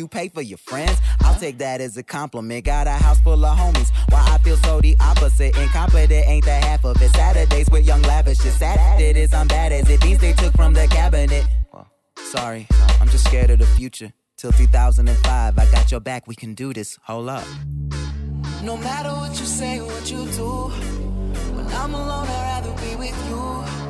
[0.00, 0.98] you pay for your friends.
[1.20, 2.64] I'll take that as a compliment.
[2.64, 3.90] Got a house full of homies.
[4.08, 5.56] Why I feel so the opposite.
[5.58, 7.10] Incompetent ain't the half of it.
[7.10, 8.44] Saturdays with young lavish.
[8.44, 9.34] It's sad it is.
[9.34, 10.00] I'm bad as it.
[10.00, 11.44] These they took from the cabinet.
[12.16, 12.66] Sorry,
[13.00, 14.12] I'm just scared of the future.
[14.36, 16.98] Till 2005, I got your back, we can do this.
[17.04, 17.44] Hold up.
[18.62, 20.50] No matter what you say, or what you do,
[21.56, 23.89] when I'm alone, I'd rather be with you.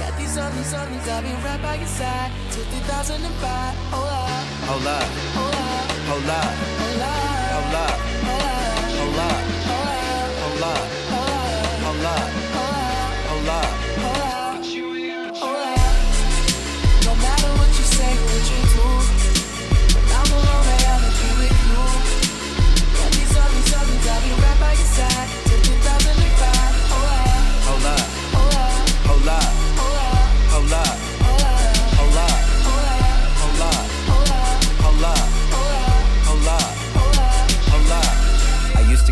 [0.00, 2.32] Got these other songs, I'll be right by your side.
[2.52, 3.76] Till 2005.
[3.92, 5.04] Hold up, Hold up,
[6.08, 6.48] hold up,
[6.80, 8.00] hold up,
[10.40, 10.99] hold up,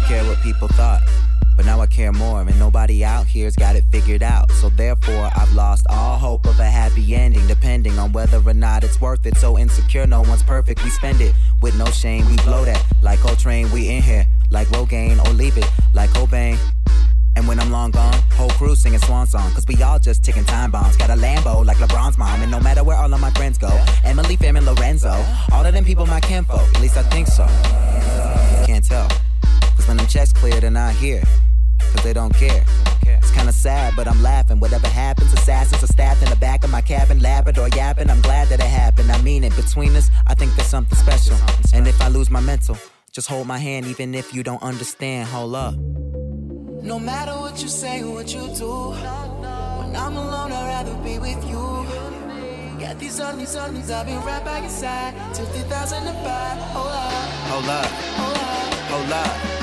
[0.08, 1.02] care what people thought.
[1.54, 4.50] But now I care more, and nobody out here's got it figured out.
[4.52, 8.84] So therefore, I've lost all hope of a happy ending, depending on whether or not
[8.84, 9.36] it's worth it.
[9.36, 10.82] So insecure, no one's perfect.
[10.82, 12.24] We spend it with no shame.
[12.30, 13.70] We blow that like Coltrane.
[13.70, 16.56] We in here like Rogaine, or leave it like Cobain.
[17.36, 19.52] And when I'm long gone, whole crew singing swan song.
[19.52, 20.96] Cause we all just ticking time bombs.
[20.96, 22.40] Got a Lambo like LeBron's mom.
[22.40, 23.70] And no matter where all of my friends go,
[24.04, 25.14] Emily, Fam, and Lorenzo,
[25.52, 26.66] all of them people my kinfolk.
[26.76, 27.46] At least I think so.
[28.64, 29.08] Can't tell.
[29.88, 31.22] When them checks clear, they're not here.
[31.80, 32.62] Cause they don't care.
[33.06, 34.60] It's kinda sad, but I'm laughing.
[34.60, 38.10] Whatever happens, assassins are stabbed in the back of my cabin, Labrador yapping.
[38.10, 39.10] I'm glad that it happened.
[39.10, 39.56] I mean it.
[39.56, 41.36] Between us, I think there's something special.
[41.72, 42.76] And if I lose my mental,
[43.12, 45.28] just hold my hand, even if you don't understand.
[45.28, 45.74] Hold up.
[46.82, 51.18] No matter what you say, or what you do, when I'm alone, I'd rather be
[51.18, 51.86] with you.
[52.78, 56.58] Got these other songs, I'll be right by your side till 2005.
[56.76, 57.12] Hold up,
[57.50, 57.86] Hold up.
[58.20, 59.57] hold up, Hold up.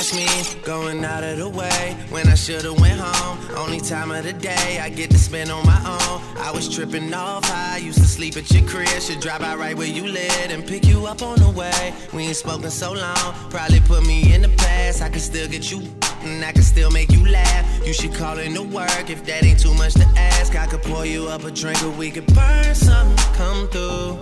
[0.00, 3.38] Watch me going out of the way when I should've went home.
[3.54, 6.22] Only time of the day I get to spend on my own.
[6.38, 8.88] I was tripping off high, used to sleep at your crib.
[8.88, 11.92] Should drive out right where you live and pick you up on the way.
[12.14, 15.02] We ain't spoken so long, probably put me in the past.
[15.02, 15.99] I can still get you.
[16.22, 17.86] And I can still make you laugh.
[17.86, 20.54] You should call in to work if that ain't too much to ask.
[20.54, 23.16] I could pour you up a drink or we could burn something.
[23.34, 24.18] Come through,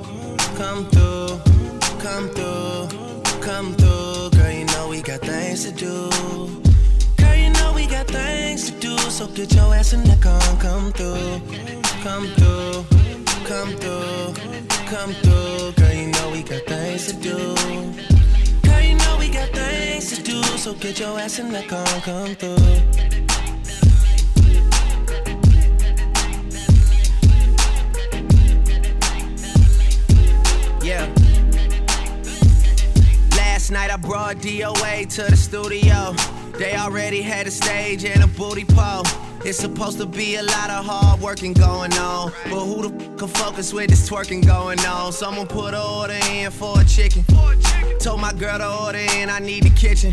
[0.56, 1.40] come through,
[1.98, 2.88] come through,
[3.40, 4.30] come through.
[4.30, 6.08] Girl, you know we got things to do.
[7.16, 8.96] Girl, you know we got things to do.
[8.98, 11.40] So get your ass in the car come through,
[12.04, 12.84] come through,
[13.44, 14.34] come through,
[14.86, 15.72] come through.
[15.72, 18.07] Girl, you know we got things to do.
[20.58, 22.56] So get your ass in the car and come through.
[30.84, 31.06] Yeah.
[33.36, 36.14] Last night I brought DOA to the studio.
[36.58, 39.04] They already had a stage and a booty pole.
[39.44, 42.32] It's supposed to be a lot of hard working going on.
[42.50, 45.12] But who the f can focus with this twerking going on?
[45.12, 47.24] Someone put order in for a chicken.
[47.98, 50.12] Told my girl to order in, I need the kitchen.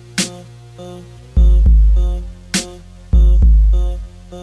[4.31, 4.39] It's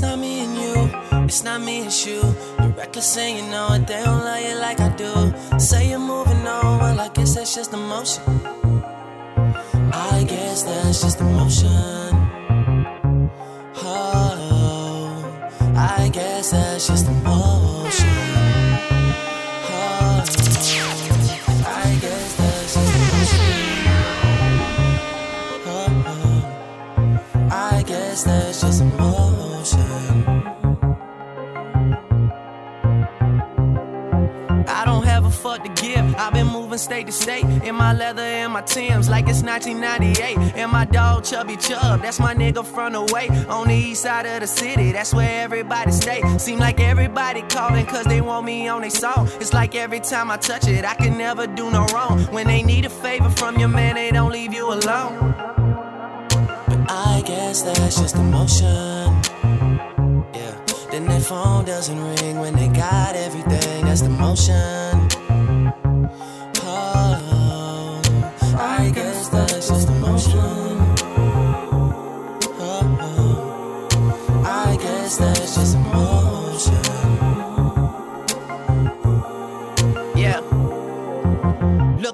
[0.00, 0.90] not me and you,
[1.24, 2.22] it's not me and you.
[2.60, 5.58] You're reckless and you know it, they don't love you like I do.
[5.58, 8.22] Say you're moving on, well, I guess that's just emotion.
[9.92, 12.31] I guess that's just emotion.
[16.42, 17.06] I guess that's just
[37.12, 40.56] state in my leather and my Timbs like it's 1998.
[40.56, 44.26] And my dog Chubby Chub, that's my nigga from the way on the east side
[44.26, 44.92] of the city.
[44.92, 46.22] That's where everybody stay.
[46.38, 49.28] Seem like everybody calling cause they want me on their song.
[49.40, 52.20] It's like every time I touch it, I can never do no wrong.
[52.32, 55.34] When they need a favor from your man, they don't leave you alone.
[56.66, 59.20] But I guess that's just emotion.
[60.34, 60.58] Yeah.
[60.90, 63.84] Then their phone doesn't ring when they got everything.
[63.84, 65.21] That's the motion.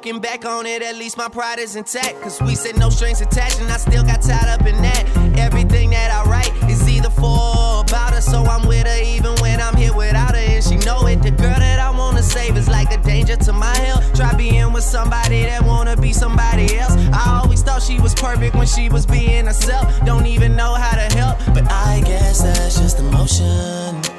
[0.09, 2.23] Looking back on it, at least my pride is intact.
[2.23, 5.05] Cause we said no strings attached, and I still got tied up in that.
[5.37, 9.35] Everything that I write is either for or about her, so I'm with her even
[9.43, 10.41] when I'm here without her.
[10.41, 11.23] And she know it.
[11.23, 14.15] The girl that I wanna save is like a danger to my health.
[14.15, 16.97] Try being with somebody that wanna be somebody else.
[17.12, 19.85] I always thought she was perfect when she was being herself.
[20.07, 24.17] Don't even know how to help, but I guess that's just emotion.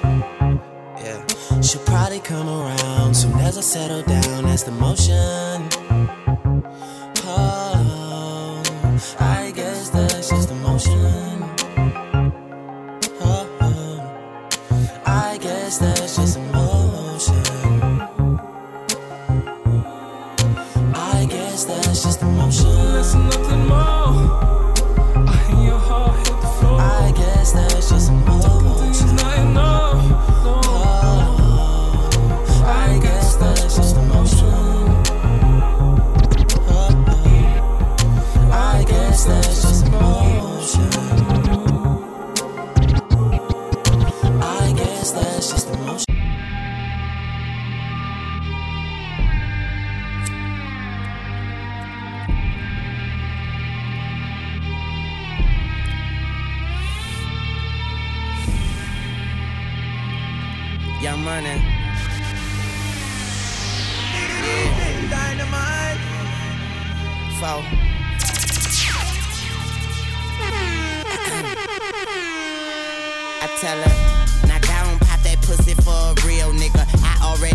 [1.62, 4.46] She'll probably come around soon as I settle down.
[4.46, 5.68] That's the motion.
[7.26, 8.62] Oh,
[9.20, 10.96] I guess that's just emotion.
[10.96, 11.59] Oh,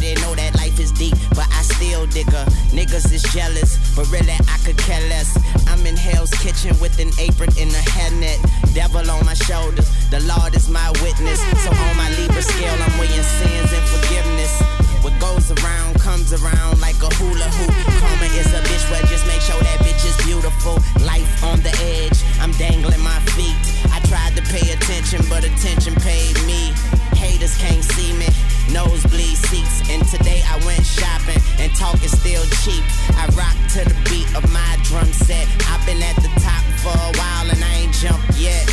[0.04, 2.44] Already know that life is deep, but I still dig her.
[2.76, 5.32] Niggas is jealous, but really I could care less.
[5.64, 8.36] I'm in Hell's Kitchen with an apron and a hairnet.
[8.74, 11.40] Devil on my shoulders, the Lord is my witness.
[11.64, 14.52] So on my Libra scale, I'm weighing sins and forgiveness.
[15.00, 17.72] What goes around comes around like a hula hoop.
[17.96, 20.84] Karma is a bitch, well just make sure that bitch is beautiful.
[21.00, 23.56] Life on the edge, I'm dangling my feet.
[23.88, 26.76] I tried to pay attention, but attention paid me.
[27.16, 28.28] Haters can't see me,
[28.72, 29.88] nosebleed seats.
[29.90, 32.84] And today I went shopping, and talk is still cheap.
[33.16, 35.46] I rock to the beat of my drum set.
[35.70, 38.66] I've been at the top for a while, and I ain't jumped yet.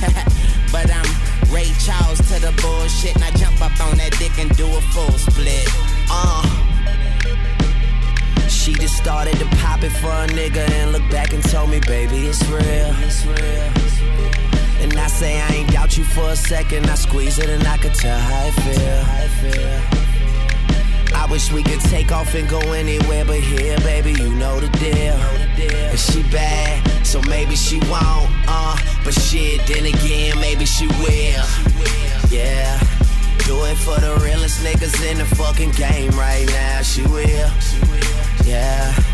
[0.72, 1.08] but I'm
[1.52, 4.80] Ray Charles to the bullshit, and I jump up on that dick and do a
[4.92, 5.68] full split.
[6.10, 6.66] Uh.
[8.48, 11.78] She just started to pop it for a nigga and look back and told me,
[11.86, 12.60] baby, it's real.
[13.06, 13.95] It's real.
[14.96, 16.88] And I say I ain't doubt you for a second.
[16.88, 19.04] I squeeze it and I could tell how I feel.
[21.14, 24.68] I wish we could take off and go anywhere but here, baby, you know the
[24.78, 25.20] deal.
[25.90, 28.74] And she bad, so maybe she won't, uh.
[29.04, 31.44] But shit, then again, maybe she will.
[32.30, 32.80] Yeah.
[33.44, 36.80] Do it for the realest niggas in the fucking game right now.
[36.80, 37.50] She will.
[38.46, 39.05] Yeah.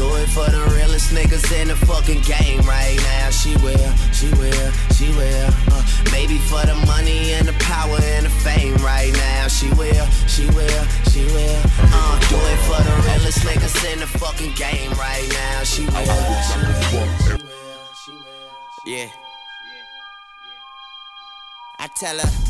[0.00, 3.28] Do it for the realest niggas in the fucking game right now.
[3.28, 5.50] She will, she will, she will.
[5.68, 9.48] Uh, maybe for the money and the power and the fame right now.
[9.48, 11.60] She will, she will, she will.
[11.92, 15.64] Uh, do it for the realest niggas in the fucking game right now.
[15.64, 15.92] She will.
[15.92, 16.56] She
[16.96, 18.86] will, she will, she will.
[18.86, 19.08] Yeah.
[21.78, 22.49] I tell her,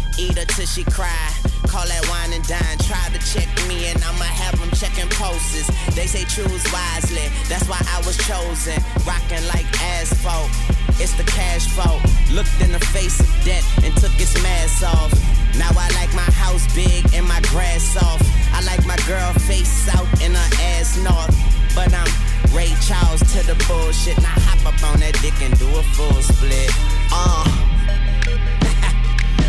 [0.17, 1.29] Eat her till she cry.
[1.67, 2.77] Call that wine and dine.
[2.83, 5.67] Try to check me and I'ma have them checking pulses.
[5.95, 8.75] They say choose wisely, that's why I was chosen.
[9.07, 10.51] Rocking like asphalt,
[10.99, 12.01] it's the cash fault.
[12.31, 15.11] Looked in the face of death and took its mask off.
[15.57, 18.25] Now I like my house big and my grass soft.
[18.53, 21.35] I like my girl face south and her ass north.
[21.75, 22.11] But I'm
[22.51, 24.17] Ray Charles to the bullshit.
[24.17, 26.71] Now hop up on that dick and do a full split.
[27.11, 28.70] Uh.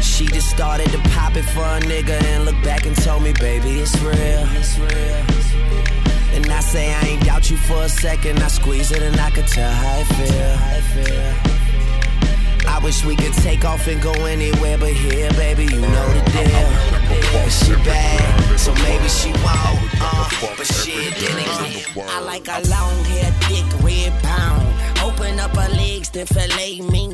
[0.03, 3.33] She just started to pop it for a nigga and look back and told me,
[3.35, 4.15] baby, it's real.
[4.15, 5.23] It's real.
[6.35, 8.43] And I say I ain't doubt you for a second.
[8.43, 11.53] I squeeze it and I could tell how it feel.
[12.69, 15.65] I wish we could take off and go anywhere but here, baby.
[15.65, 16.93] You know the deal.
[17.33, 19.79] But she bad, so maybe she won't.
[20.01, 24.67] Uh, but shit, then again, I like a long hair, thick red pound.
[25.03, 27.12] Open up her legs, then fillet me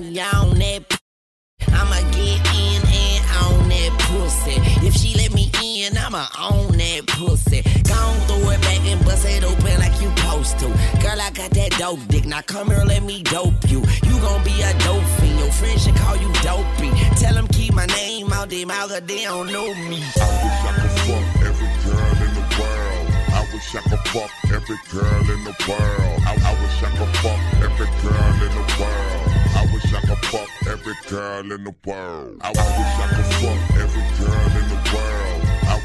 [6.39, 7.63] own that pussy.
[7.85, 10.67] Gon' throw it back and bust it open like you supposed to.
[11.03, 12.25] Girl, I got that dope dick.
[12.27, 13.81] Now come here, let me dope you.
[14.05, 15.39] You gon' be a dope fiend.
[15.39, 16.91] Your friends should call you dopey.
[17.17, 20.03] Tell them keep my name out their mouth, 'cause they don't know me.
[20.17, 23.07] I wish I could fuck every girl in the world.
[23.39, 26.23] I wish I could fuck every girl in the world.
[26.27, 29.25] I, I wish I could fuck every girl in the world.
[29.55, 32.37] I wish I could fuck every girl in the world.
[32.43, 35.18] I, I wish I could fuck every girl in the world.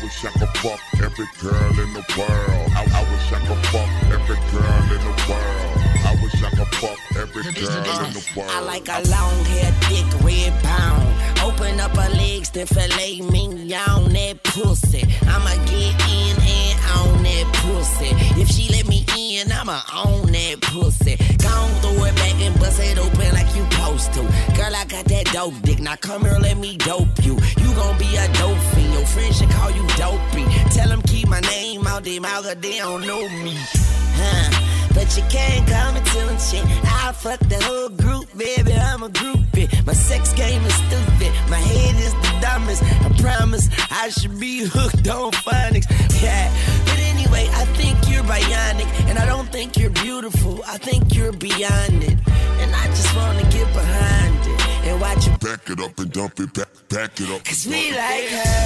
[0.04, 2.72] I wish I could fuck every girl in the world.
[2.76, 5.78] I, I wish I could fuck every girl in the world.
[6.04, 8.52] I wish I could fuck every girl in the world.
[8.52, 11.08] I like a long hair, thick red pound.
[11.42, 15.08] Open up her legs, then fillet me on that pussy.
[15.26, 16.63] I'ma get in and
[17.00, 18.12] on that pussy.
[18.42, 21.16] If she let me in, I'ma own that pussy.
[21.38, 24.22] Gon' throw it back and bust it open like you supposed to.
[24.56, 25.80] Girl, I got that dope dick.
[25.80, 27.36] Now come here, let me dope you.
[27.62, 28.94] You gon' be a dope fiend.
[28.94, 30.46] Your friends should call you dopey.
[30.72, 33.56] Tell them keep my name out their mouth, 'cause they don't know me.
[34.16, 34.50] Huh?
[34.94, 36.64] But you can't come and tell them shit.
[36.86, 38.74] I fuck the whole group, baby.
[38.74, 39.68] I'm a groupie.
[39.88, 41.32] My sex game is stupid.
[41.50, 42.84] My head is the dumbest.
[42.84, 45.88] I promise I should be hooked on phonics.
[46.22, 46.52] Yeah.
[46.90, 48.88] But anyway, I think you're bionic.
[49.10, 50.64] And I don't think you're beautiful.
[50.68, 52.18] I think you're beyond it.
[52.62, 54.88] And I just wanna get behind it.
[54.88, 57.44] And watch you Back it up and dump it back, back it up.
[57.46, 58.60] Cause we like her,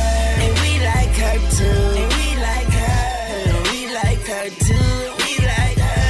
[0.44, 1.82] and we like her too.
[2.02, 3.00] And we like her,
[3.48, 4.94] and we like her too.
[5.22, 6.04] We like her,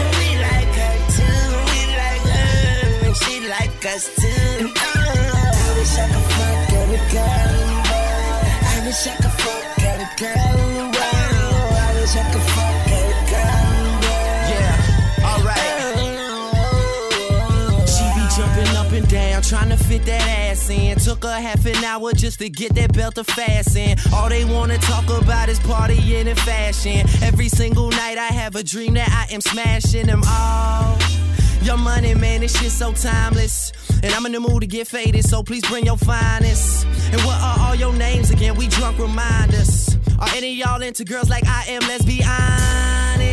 [0.00, 1.40] and we like her too.
[1.72, 4.72] We like her, and she like us too.
[4.76, 7.56] Oh, I wish I could fuck every girl
[7.88, 8.44] world.
[8.72, 9.25] I wish I could
[18.96, 20.98] and down, trying to fit that ass in.
[20.98, 23.96] Took a half an hour just to get that belt to fasten.
[24.12, 27.06] All they wanna talk about is partying and fashion.
[27.22, 30.98] Every single night I have a dream that I am smashing them all.
[31.62, 33.72] Your money, man, this shit so timeless.
[34.02, 36.86] And I'm in the mood to get faded, so please bring your finest.
[37.12, 38.54] And what are all your names again?
[38.56, 39.96] We drunk, remind us.
[40.18, 41.82] Are any y'all into girls like I am?
[41.82, 43.25] Let's be honest.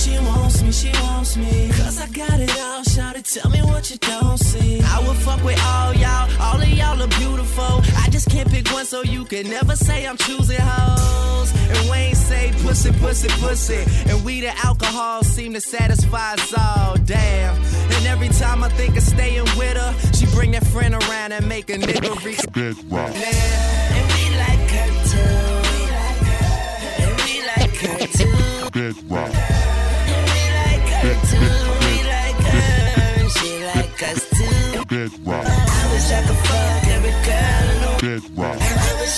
[0.00, 1.68] She wants me, she wants me.
[1.76, 4.80] Cause I got it all, shout it, tell me what you don't see.
[4.80, 7.82] I would fuck with all y'all, all of y'all are beautiful.
[8.02, 11.52] I just can't pick one, so you can never say I'm choosing hoes.
[11.52, 13.84] And Wayne say pussy, pussy, pussy.
[14.10, 17.56] And we the alcohol seem to satisfy us all, damn.
[17.56, 21.46] And every time I think of staying with her, she bring that friend around and
[21.46, 22.40] make a nigga reach.
[22.52, 23.14] Bed rock.
[23.14, 25.36] And we like her too.
[25.68, 27.02] We like her.
[27.02, 28.70] And we like her too.
[28.70, 29.49] Bed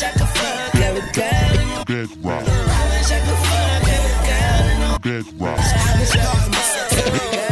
[0.03, 2.49] wish I could fuck every girl in the Bedrock.
[2.49, 5.59] I wish I could fuck every girl in the Bedrock.
[5.59, 7.43] I wish I could fuck every girl.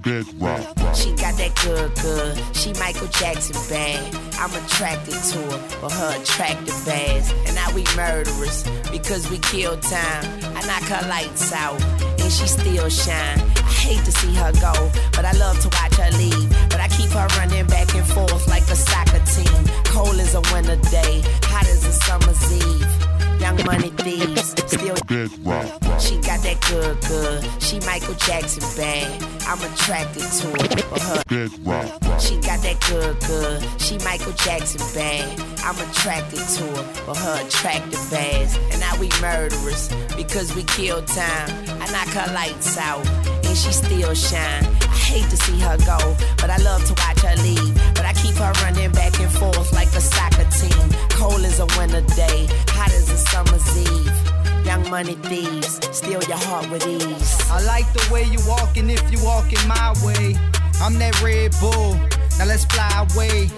[0.00, 0.96] Bed rock.
[0.96, 2.56] She got that good, good.
[2.56, 4.14] She Michael Jackson bad.
[4.40, 7.32] I'm attracted to her for her attractive ass.
[7.46, 10.24] And now we murderers because we kill time.
[10.56, 11.80] I knock her lights out
[12.18, 13.40] and she still shine.
[13.60, 14.72] I hate to see her go,
[15.12, 16.48] but I love to watch her leave.
[16.70, 19.60] But I keep her running back and forth like a soccer team.
[19.84, 23.40] Cold as a winter day, hot as summer's eve.
[23.40, 25.66] Young money thieves, still Bed rock.
[25.98, 27.62] she got that good, good.
[27.62, 29.22] She Michael Jackson bad.
[29.46, 30.68] I'm attracted to her.
[30.90, 32.20] But her rock.
[32.20, 33.80] she got that good, good.
[33.80, 35.40] She Michael Jackson bad.
[35.64, 38.58] I'm attracted to her for her attractive ass.
[38.70, 41.48] And now we murderers because we kill time.
[41.80, 43.06] I knock her lights out
[43.50, 44.64] and she still shine.
[44.82, 45.98] I hate to see her go,
[46.36, 47.89] but I love to watch her leave.
[48.22, 50.88] Keep her running back and forth like a soccer team.
[51.10, 54.66] Cold as a winter day, hot as a summer's eve.
[54.66, 57.50] Young money thieves, steal your heart with ease.
[57.50, 60.36] I like the way you walking if you walking my way.
[60.80, 61.94] I'm that Red Bull.
[62.38, 63.48] Now let's fly away.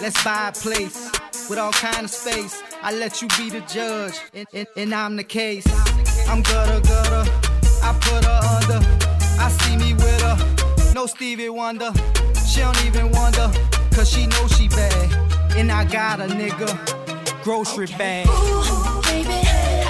[0.00, 1.10] Let's buy a place
[1.48, 2.62] with all kind of space.
[2.82, 5.66] I let you be the judge, and, and, and I'm the case.
[6.28, 7.30] I'm gutter gutter.
[7.82, 8.80] I put her under.
[9.40, 10.92] I see me with her.
[10.94, 11.92] No Stevie Wonder.
[12.46, 13.50] She don't even wonder,
[13.98, 15.56] cause she knows she bad.
[15.56, 16.70] And I got a nigga.
[17.42, 18.28] Grocery bag.
[18.28, 19.40] Ooh, baby,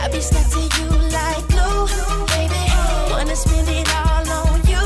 [0.03, 1.87] I be stuck to you like glue,
[2.33, 2.63] baby.
[3.11, 4.85] Wanna spend it all on you,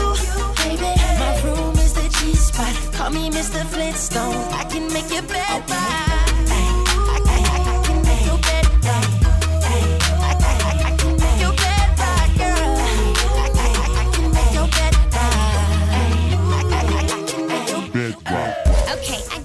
[0.62, 0.92] baby.
[1.22, 2.74] My room is the G spot.
[2.94, 3.64] Call me Mr.
[3.66, 4.34] Flintstone.
[4.60, 6.11] I can make your bed right.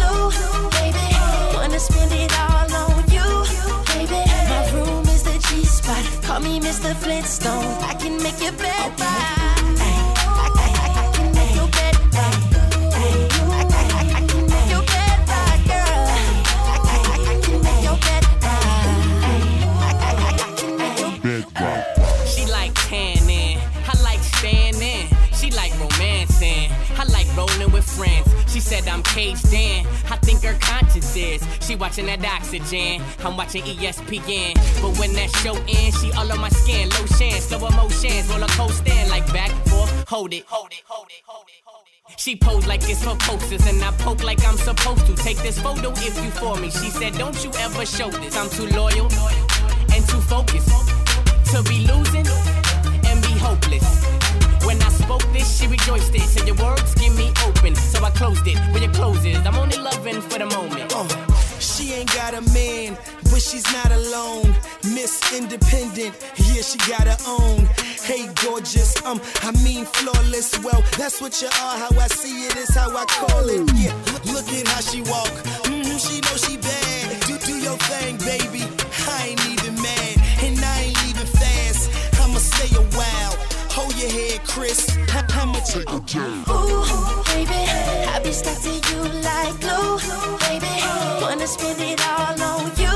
[1.81, 3.29] spend it all on you,
[3.89, 4.21] baby.
[4.51, 6.03] My room is the G spot.
[6.23, 6.95] Call me Mr.
[6.95, 7.65] Flintstone.
[7.91, 9.51] I can make your bed right.
[9.79, 12.01] I, I, I, can make your bed.
[22.33, 25.07] She like tanning, I like standing.
[25.33, 28.27] She like romancing, I like rolling with friends.
[28.51, 29.85] She said I'm caged in,
[30.41, 31.43] Think her conscience is.
[31.61, 34.55] She watching that oxygen, I'm watching ESPN.
[34.81, 38.91] But when that show ends, she all on my skin, lotion, slow emotions, roller coaster,
[39.09, 42.19] like back forth, hold it, hold it, hold it, hold it, hold it.
[42.19, 45.15] She pose like it's for posters, and I poke like I'm supposed to.
[45.15, 46.69] Take this photo if you for me.
[46.71, 48.35] She said, Don't you ever show this.
[48.35, 49.11] I'm too loyal
[49.93, 50.69] and too focused
[51.51, 52.70] to be losing and
[53.41, 53.87] hopeless.
[54.65, 56.21] When I spoke this, she rejoiced it.
[56.21, 58.57] Said your words give me open, so I closed it.
[58.71, 60.93] Where your close is, I'm only loving for the moment.
[60.95, 61.07] Uh,
[61.59, 62.97] she ain't got a man,
[63.31, 64.53] but she's not alone.
[64.95, 67.67] Miss Independent, yeah, she got her own.
[68.03, 70.57] Hey, gorgeous, um, I mean flawless.
[70.63, 71.75] Well, that's what you are.
[71.83, 73.61] How I see it is how I call it.
[73.75, 73.93] Yeah,
[74.33, 75.33] look, at how she walk.
[75.65, 77.21] hmm she know she bad.
[77.27, 78.63] Do do your thing, baby.
[79.07, 81.89] I ain't even mad, and I ain't leaving fast.
[82.21, 83.30] I'ma stay a while.
[84.01, 84.89] Hold your head, Chris.
[85.09, 85.75] How, how much?
[85.75, 85.83] Ooh,
[87.29, 87.61] baby,
[88.09, 89.99] I be stuck to you like glue,
[90.39, 90.73] baby.
[91.21, 92.95] Wanna spend it all on you,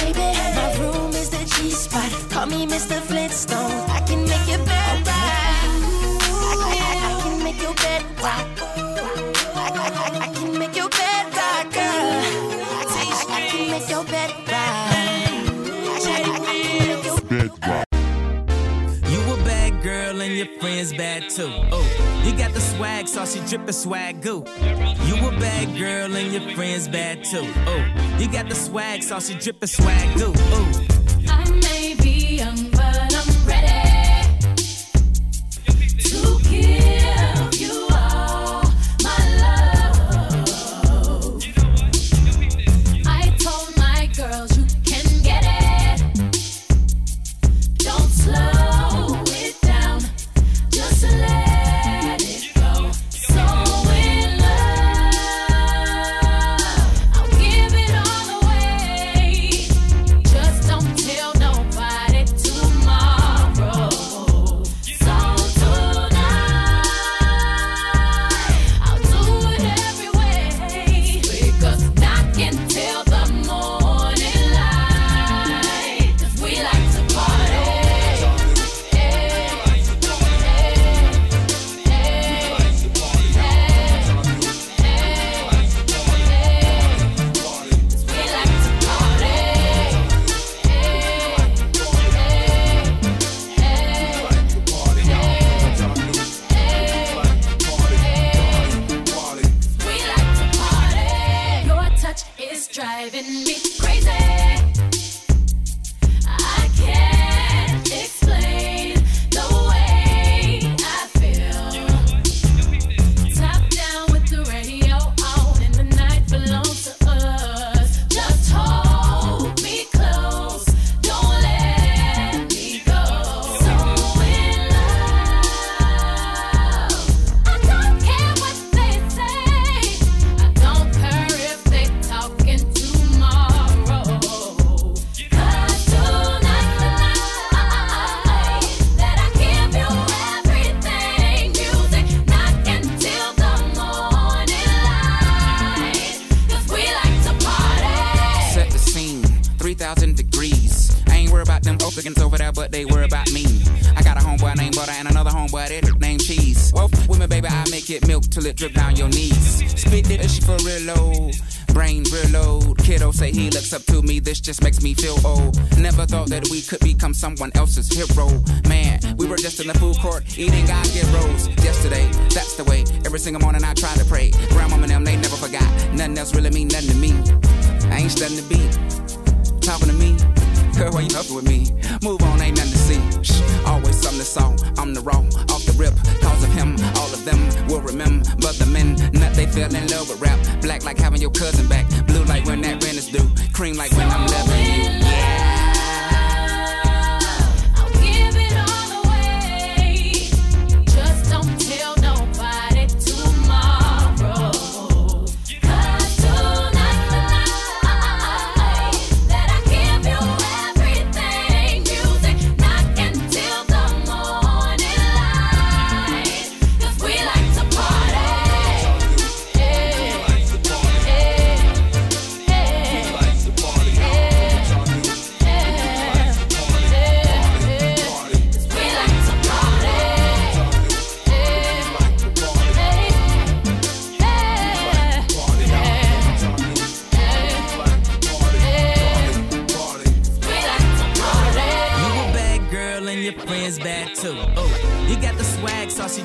[0.00, 0.32] baby.
[0.56, 2.10] My room is the G spot.
[2.30, 2.98] Call me Mr.
[3.02, 3.90] Flintstone.
[3.90, 4.89] I can make your bed
[20.40, 21.52] your friends bad too.
[21.70, 24.42] Oh, you got the swag sauce, you drippin' swag goo.
[25.04, 27.46] You a bad girl and your friends bad too.
[27.66, 27.84] Oh,
[28.18, 30.32] you got the swag sauce, you drippin' swag goo.
[30.34, 30.86] Oh.
[31.28, 32.89] I may be young, but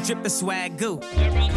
[0.06, 1.00] swag saucy drippin' swag goo.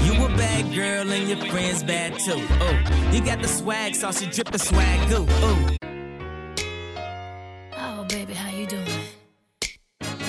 [0.04, 2.40] You a bad girl and your friends bad too.
[2.60, 5.26] Oh, you got the swag saucy dripping swag goo.
[5.28, 5.76] Oh.
[7.76, 8.86] Oh, baby, how you doing?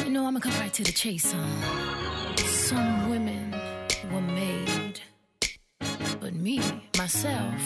[0.03, 2.35] You know, I'm gonna come right to the chase, huh?
[2.35, 3.55] Some women
[4.11, 4.99] were made,
[6.19, 6.59] but me,
[6.97, 7.61] myself,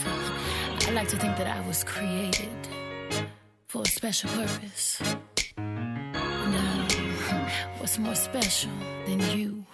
[0.88, 2.68] I like to think that I was created
[3.68, 5.02] for a special purpose.
[5.58, 6.88] Now,
[7.80, 8.72] what's more special
[9.08, 9.66] than you?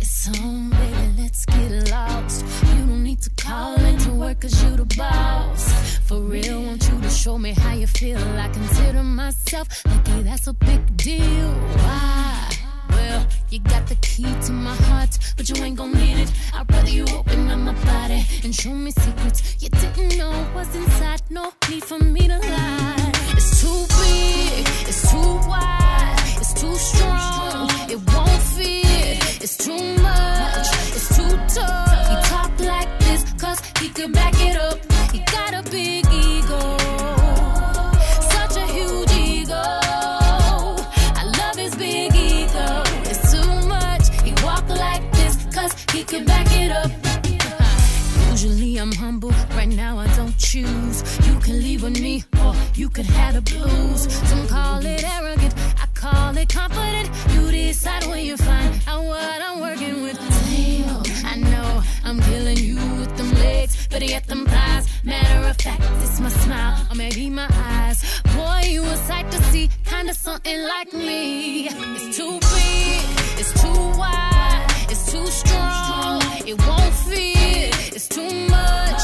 [0.00, 2.44] It's on, baby, let's get lost.
[2.62, 5.98] You don't need to call into work cause you the boss.
[6.06, 8.18] For real, want you to show me how you feel.
[8.38, 11.52] I consider myself lucky, that's a big deal.
[11.82, 12.48] Why?
[12.90, 16.32] Well, you got the key to my heart, but you ain't gon' need it.
[16.54, 20.74] I'd rather you open up my body and show me secrets you didn't know was
[20.74, 21.20] inside.
[21.28, 23.12] No need for me to lie.
[23.36, 25.87] It's too big, it's too wide,
[26.60, 27.70] too strong.
[27.88, 32.08] It won't fit, it's too much, it's too tough.
[32.10, 34.78] He talk like this, cause he could back it up.
[35.12, 36.60] He got a big ego,
[38.34, 39.62] such a huge ego.
[41.20, 42.82] I love his big ego.
[43.10, 44.08] It's too much.
[44.24, 46.90] He walk like this, cause he can back it up.
[48.32, 51.02] Usually I'm humble, right now I don't choose.
[51.26, 54.12] You can leave with me, or you could have the blues.
[54.28, 55.54] Some call it arrogant,
[55.98, 57.10] call it confident.
[57.34, 60.18] You decide when you find out what I'm working with.
[60.46, 64.86] Damn, I know I'm killing you with them legs, but yet them thighs.
[65.04, 67.98] Matter of fact, it's my smile, or maybe my eyes.
[68.36, 71.68] Boy, you a sight to see, kinda something like me.
[71.96, 73.04] It's too big,
[73.40, 77.74] it's too wide, it's too strong, it won't fit.
[77.96, 79.02] It's too much,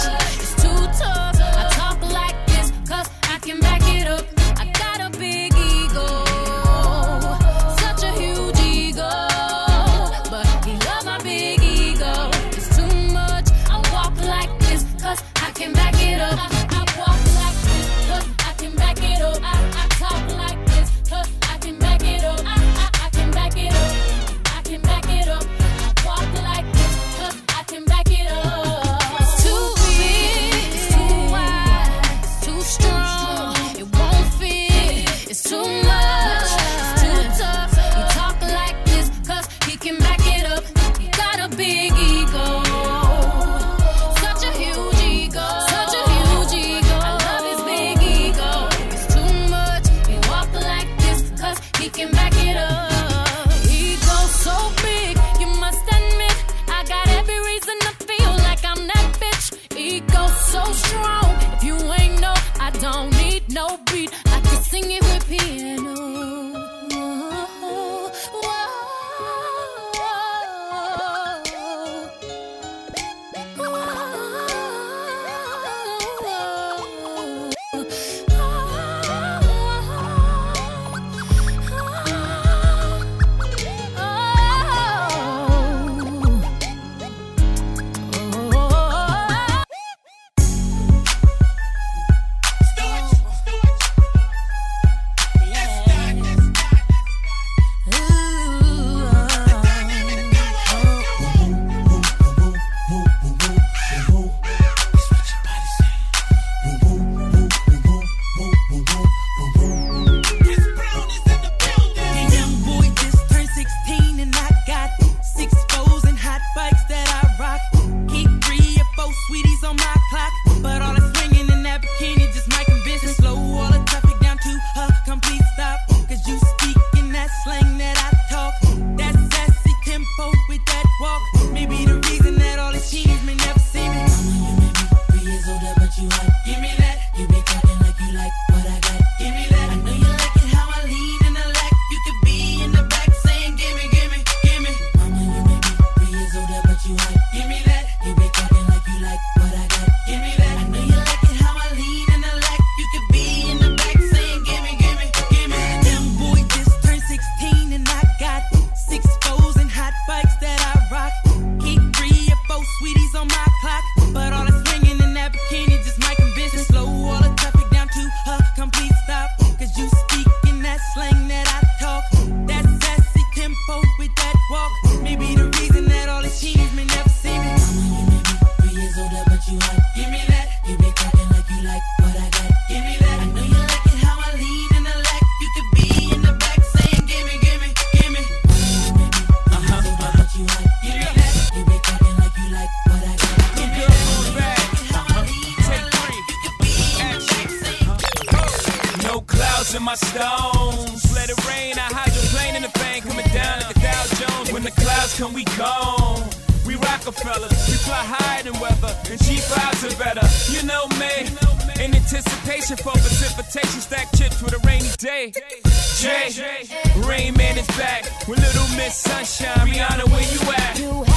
[218.27, 220.79] With little Miss Sunshine, Rihanna, where you at?
[220.79, 221.14] You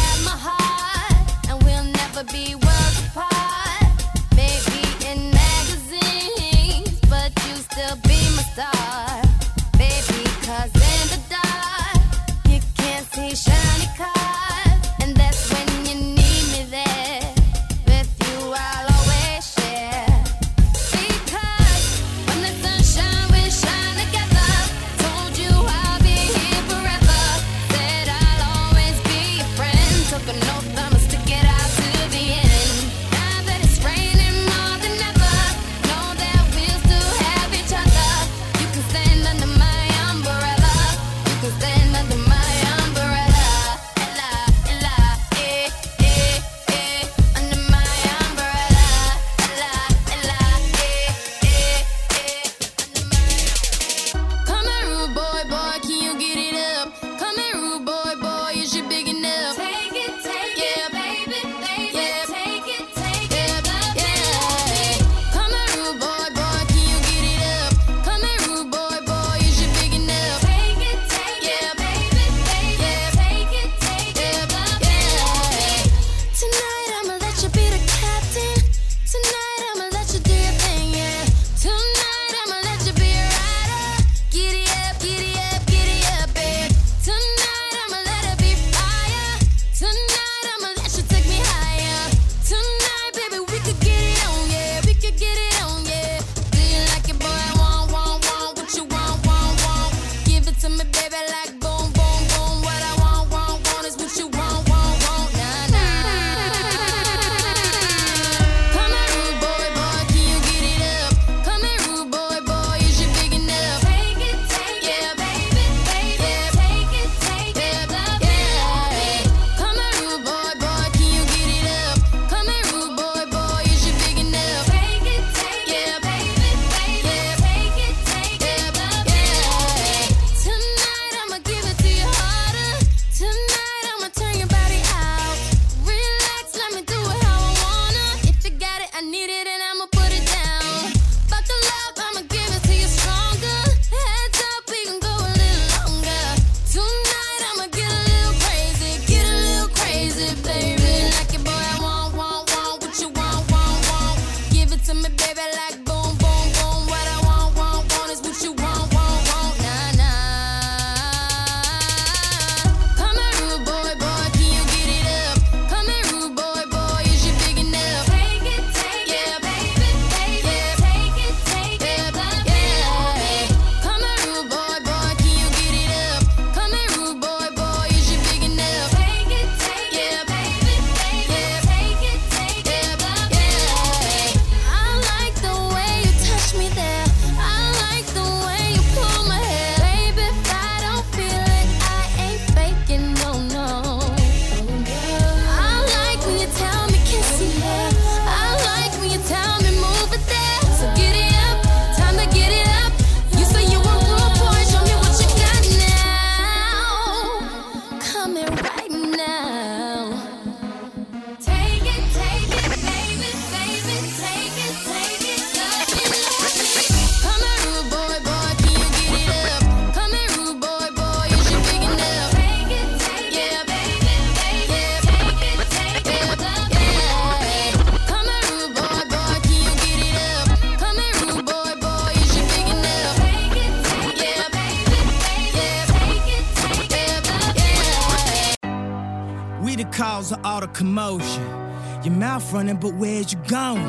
[242.57, 243.85] running, but where's you going?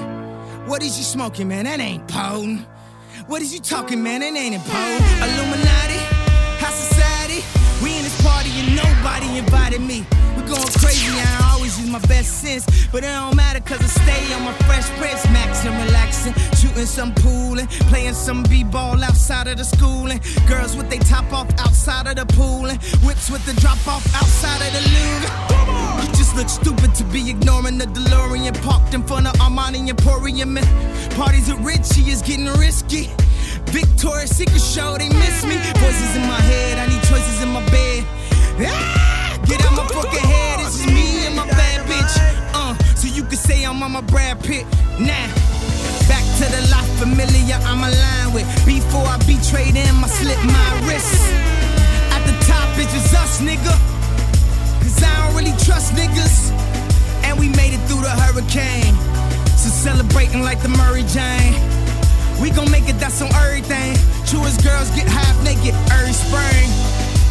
[0.68, 1.64] What is you smoking, man?
[1.64, 2.66] That ain't potent.
[3.26, 4.20] What is you talking, man?
[4.20, 5.00] That ain't important.
[5.24, 6.00] Illuminati,
[6.60, 7.40] high society.
[7.82, 10.04] We in this party and nobody invited me.
[10.36, 12.64] We going crazy, I always use my best sense.
[12.92, 15.24] But it don't matter, cause I stay on my fresh prince.
[15.32, 20.20] Maxing, relaxing, shooting some pool and playing some b ball outside of the schooling.
[20.46, 22.66] Girls with they top off outside of the pool.
[22.66, 25.77] And whips with the drop off outside of the loo.
[26.16, 30.56] Just look stupid to be ignoring the DeLorean parked in front of Armani Emporium.
[30.56, 30.66] And
[31.14, 33.10] parties at Richie is getting risky.
[33.70, 35.56] Victoria's Secret show, they miss me.
[35.78, 38.04] Voices in my head, I need choices in my bed.
[38.60, 42.14] Ah, get out my fucking head, This is me and my bad bitch.
[42.54, 44.64] Uh, so you could say I'm on my Brad Pitt.
[44.98, 46.08] Now, nah.
[46.08, 48.46] back to the life familiar I'm aligned with.
[48.66, 51.22] Before I betrayed him, I slipped my wrist.
[52.14, 53.87] At the top, it's just us, nigga.
[54.98, 56.50] Cause I don't really trust niggas.
[57.22, 58.94] And we made it through the hurricane.
[59.54, 61.54] So celebrating like the Murray Jane.
[62.42, 63.94] We gon' make it, that's on everything.
[64.26, 66.66] True as girls get half naked early spring.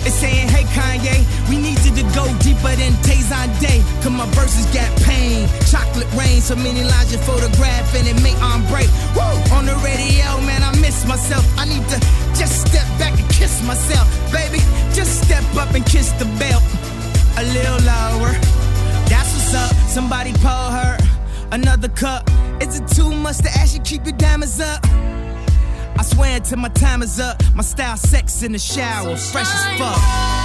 [0.08, 3.84] It's saying, hey Kanye, we need you to go deeper than Tazan Day.
[4.00, 5.48] Cause my verses got pain.
[5.68, 8.88] Chocolate rain, so many lines you photograph and it may on break.
[9.12, 9.28] Woo!
[9.52, 11.44] On the radio, man, I miss myself.
[11.60, 12.00] I need to
[12.40, 14.08] just step back and kiss myself.
[14.32, 14.64] Baby,
[14.96, 16.64] just step up and kiss the bell
[17.38, 18.34] a little lower.
[19.10, 19.72] That's what's up.
[19.88, 20.98] Somebody pour her
[21.52, 22.30] another cup.
[22.62, 24.84] Is it too much to ask you keep your diamonds up?
[26.00, 29.80] I swear until my time is up, my style sex in the shower, fresh as
[29.80, 30.37] fuck.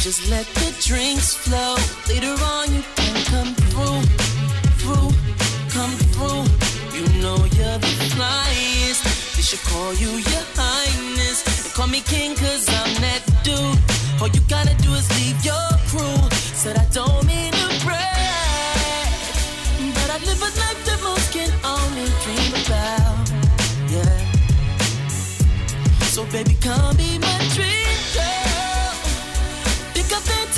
[0.00, 1.74] just let the drinks flow.
[2.08, 4.02] Later on, you can come through,
[4.78, 5.10] through,
[5.74, 6.44] come through.
[6.94, 9.02] You know you're the flyest.
[9.34, 11.42] They should call you your highness.
[11.64, 13.78] They call me king, cause I'm that dude.
[14.22, 16.20] All you gotta do is leave your crew.
[16.54, 19.10] Said I don't mean to brag,
[19.94, 23.30] but I live a life that most can only dream about.
[23.90, 24.18] Yeah.
[26.14, 27.37] So baby, come be my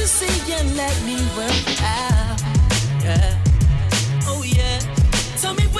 [0.01, 2.41] to see and let me work out.
[3.05, 3.39] Yeah.
[4.27, 4.79] Oh yeah.
[5.37, 5.65] Tell me.
[5.65, 5.80] what.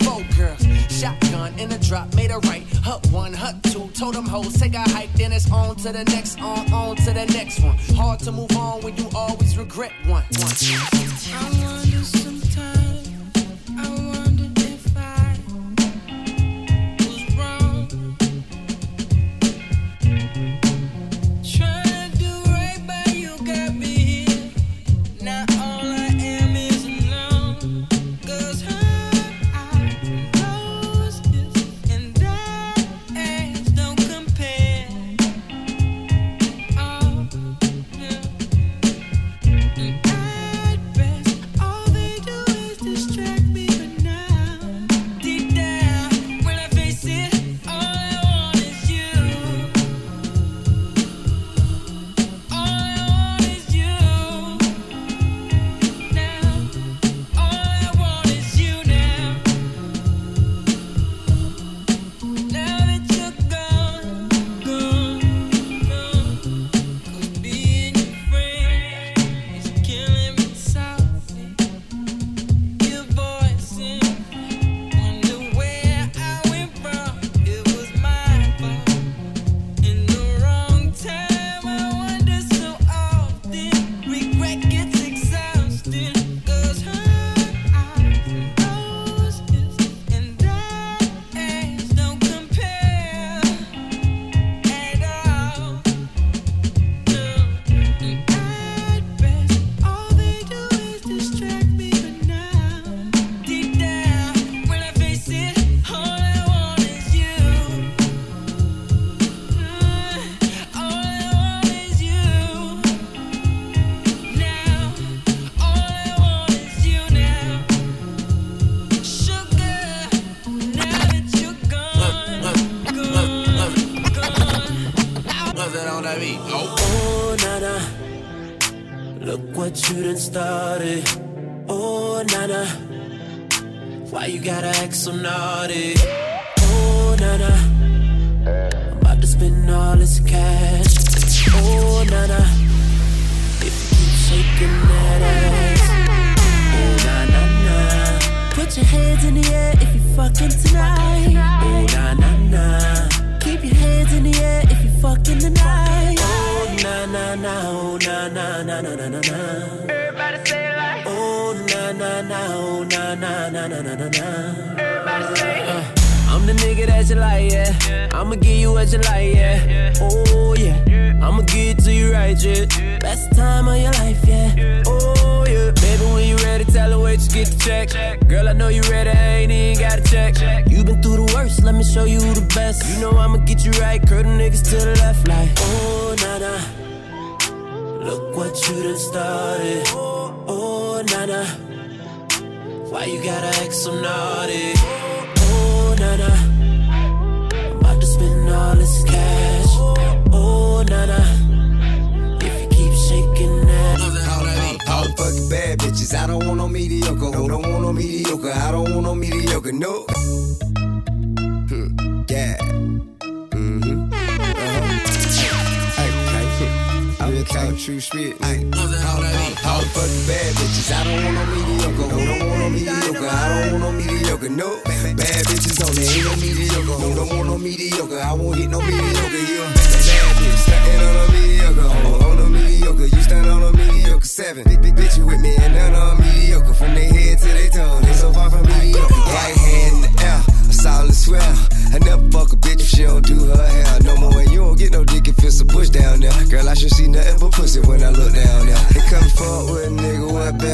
[1.01, 2.61] Shotgun in a drop, made a right.
[2.83, 6.03] Hut one, hut two, told them hoes, take a hike, then it's on to the
[6.03, 7.75] next, on, on to the next one.
[7.95, 10.23] Hard to move on when you always regret one.
[10.37, 12.30] one.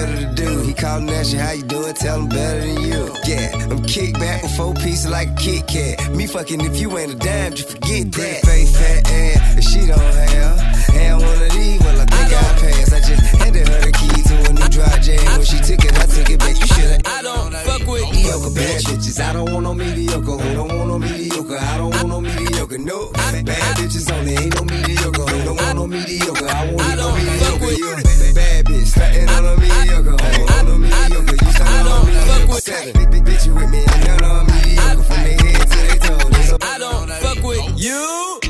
[0.07, 0.61] Better to do?
[0.61, 1.93] He callin' at you, how you doing?
[1.93, 3.15] Tell him better than you.
[3.25, 6.15] Yeah, I'm kick back with four pieces like a Kit Kat.
[6.15, 8.41] Me fucking if you ain't a dime, just forget that.
[8.45, 10.95] Face fat ass, if she don't have.
[10.95, 11.81] And one of these,
[12.29, 15.19] well, I I, just handed her the key to a new dry jam.
[15.37, 16.55] When she took it, I took it back.
[16.59, 17.01] You should've.
[17.05, 19.19] I don't fuck with mediocre bad bitches.
[19.19, 20.37] I don't want no mediocre.
[20.37, 21.57] Who don't want no mediocre?
[21.57, 22.77] I don't want no mediocre.
[22.77, 23.45] No bad
[23.77, 24.33] bitches only.
[24.35, 25.21] Ain't no mediocre.
[25.21, 26.47] Who don't want no mediocre?
[26.47, 27.71] I want no mediocre.
[27.71, 30.17] You bad bitch stunting on a mediocre.
[30.17, 31.37] Who on no mediocre?
[31.37, 32.61] You stunting on a mediocre.
[32.61, 35.03] Seven big bitch with me and none on mediocre.
[35.03, 36.57] From their head to their toes.
[36.61, 38.46] I don't fuck with you.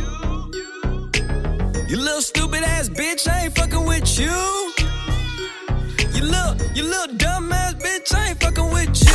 [1.88, 4.73] You little stupid ass bitch, I ain't fucking with you.
[6.13, 9.13] You little, you little dumb ass bitch, I ain't fucking with you.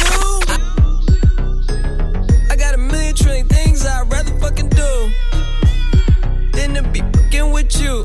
[2.48, 5.12] I got a million trillion things I'd rather fucking do
[6.52, 8.04] than to be fucking with you.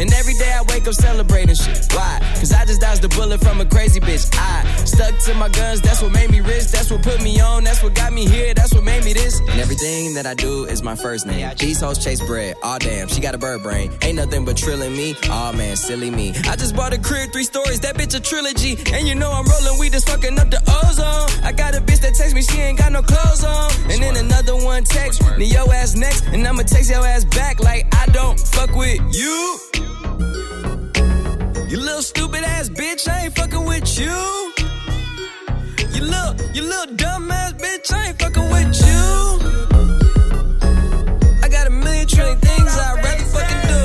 [0.00, 1.86] and every day I wake up celebrating shit.
[1.92, 2.18] Why?
[2.34, 4.28] Cause I just dodged a bullet from a crazy bitch.
[4.38, 6.66] I stuck to my guns, that's what made me rich.
[6.70, 9.40] That's what put me on, that's what got me here, that's what made me this.
[9.40, 11.50] And everything that I do is my first name.
[11.58, 12.56] These hoes chase bread.
[12.62, 13.92] Aw, damn, she got a bird brain.
[14.02, 15.14] Ain't nothing but trilling me.
[15.30, 16.34] Aw, man, silly me.
[16.48, 18.76] I just bought a crib, three stories, that bitch a trilogy.
[18.92, 21.44] And you know I'm rolling, we just fucking up the ozone.
[21.44, 23.70] I got a bitch that text me, she ain't got no clothes on.
[23.90, 26.26] And then another one text me, yo ass next.
[26.26, 29.83] And I'ma text your ass back like I don't fuck with you.
[31.70, 34.52] You little stupid ass bitch, I ain't fucking with you.
[35.94, 39.02] You little, you little dumb ass bitch, I ain't fucking with you.
[41.42, 43.84] I got a million trillion things I'd rather fucking do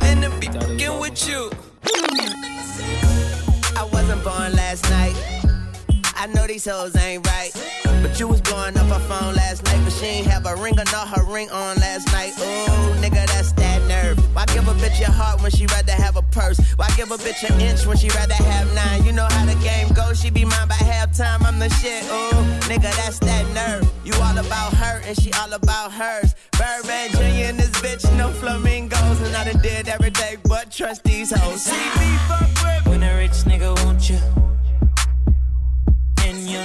[0.00, 1.50] than to be fucking with you.
[3.76, 5.16] I wasn't born last night.
[6.16, 7.52] I know these hoes ain't right.
[8.02, 10.78] But you was blowing up her phone last night, but she ain't have a ring
[10.78, 12.32] or not her ring on last night.
[12.38, 13.69] Ooh, nigga, that's that.
[14.32, 16.58] Why give a bitch your heart when she rather have a purse?
[16.76, 19.04] Why give a bitch an inch when she rather have nine?
[19.04, 21.42] You know how the game goes, she be mine by halftime.
[21.44, 23.90] I'm the shit, ooh, nigga, that's that nerve.
[24.04, 26.34] You all about her and she all about hers.
[26.52, 27.50] Birdman Jr.
[27.50, 29.20] and this bitch, no flamingos.
[29.22, 31.62] And I done did everything but trust these hoes.
[31.62, 34.18] See me fuck with When a rich nigga want you,
[36.24, 36.64] and your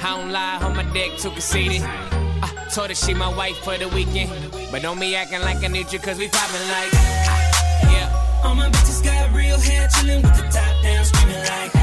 [0.00, 1.82] I don't lie, on my dick too conceited.
[1.82, 4.30] I told her she my wife for the weekend.
[4.70, 6.90] But don't be acting like I need you, cause we poppin' like.
[6.94, 8.42] ah, Yeah.
[8.44, 11.77] All my bitches got real hair, chillin' with the top down, screaming like,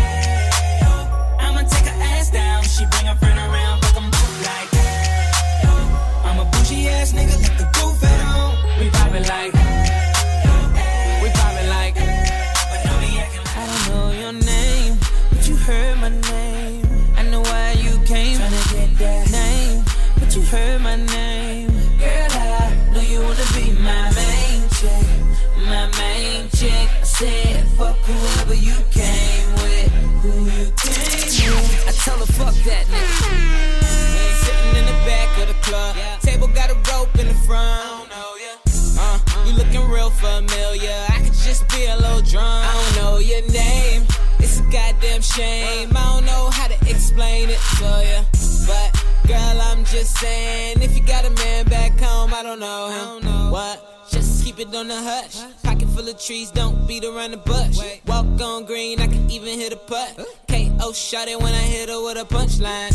[45.35, 45.89] shame.
[45.95, 48.21] I don't know how to explain it to ya.
[48.67, 48.89] But
[49.27, 53.51] girl, I'm just saying, if you got a man back home, I don't know him.
[53.51, 54.09] What?
[54.09, 55.35] Just keep it on the hush.
[55.63, 57.77] Pocket full of trees, don't beat around the bush.
[58.05, 60.25] Walk on green, I can even hit a putt.
[60.47, 62.93] KO shot it when I hit her with a punchline.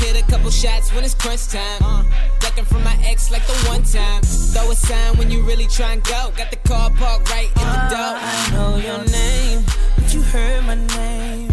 [0.00, 2.06] Hit a couple shots when it's crunch time.
[2.40, 4.22] Ducking from my ex like the one time.
[4.22, 6.32] Throw a sign when you really try and go.
[6.36, 8.14] Got the car parked right in the door.
[8.20, 9.64] I know your name,
[9.96, 11.51] but you heard my name.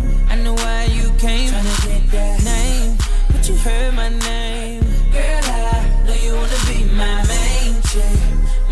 [0.50, 1.52] Know why you came.
[1.52, 2.98] Tryna get that name,
[3.32, 4.82] but you heard my name.
[5.12, 8.20] Girl, I know you wanna be my main chick,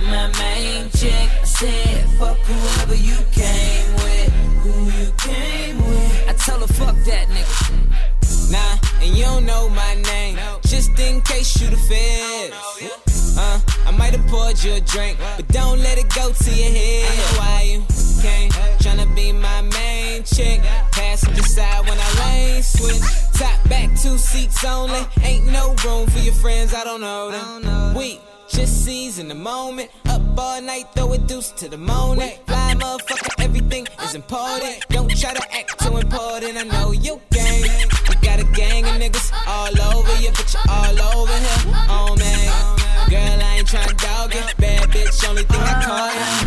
[0.10, 1.30] my main chick.
[1.40, 4.30] I said, fuck whoever you came with,
[4.64, 6.30] who you came with.
[6.30, 8.52] I tell her fuck that nigga.
[8.52, 10.40] Nah, and you don't know my name.
[10.64, 13.17] Just in case you the feds.
[13.38, 16.72] Uh, I might have poured you a drink, but don't let it go to your
[16.72, 17.06] head.
[17.06, 17.80] I know why you
[18.22, 18.50] came.
[18.82, 20.62] Tryna be my main chick.
[20.92, 23.00] Passenger side when I lane switch.
[23.34, 25.02] Top back, two seats only.
[25.22, 27.94] Ain't no room for your friends, I don't know them.
[27.94, 28.20] We
[28.50, 29.92] just seize in the moment.
[30.08, 32.32] Up all night, throw a deuce to the morning.
[32.48, 34.84] Fly motherfucker, everything is important.
[34.90, 36.58] Don't try to act too important.
[36.58, 37.88] I know you gang.
[38.10, 41.86] We got a gang of niggas all over you, but you all over here.
[41.90, 42.77] Oh man.
[43.10, 44.58] Girl, I ain't tryna dog it.
[44.58, 46.47] Bad bitch, only thing I call you.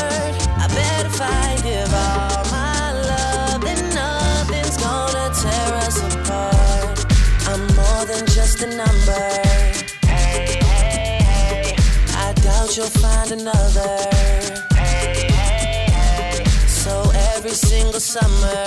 [12.77, 13.97] You'll find another.
[14.75, 16.43] Hey, hey, hey.
[16.67, 18.65] So every single summer.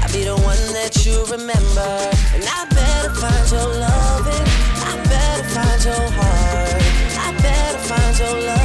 [0.00, 1.90] I'll be the one that you remember.
[2.34, 4.46] And I better find your loving.
[4.88, 6.82] I better find your heart.
[7.18, 8.55] I better find your loving.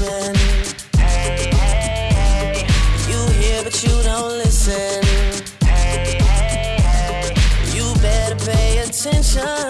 [0.00, 0.36] Just.
[0.96, 2.66] Hey, hey, hey.
[3.10, 5.04] You hear but you don't listen.
[5.62, 7.34] Hey, hey, hey.
[7.74, 9.69] You better pay attention.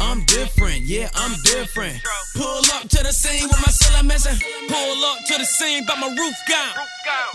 [0.00, 2.00] I'm different, yeah, I'm different.
[2.34, 4.38] Pull up to the scene with my ceiling missing.
[4.68, 6.74] Pull up to the scene, but my roof gone.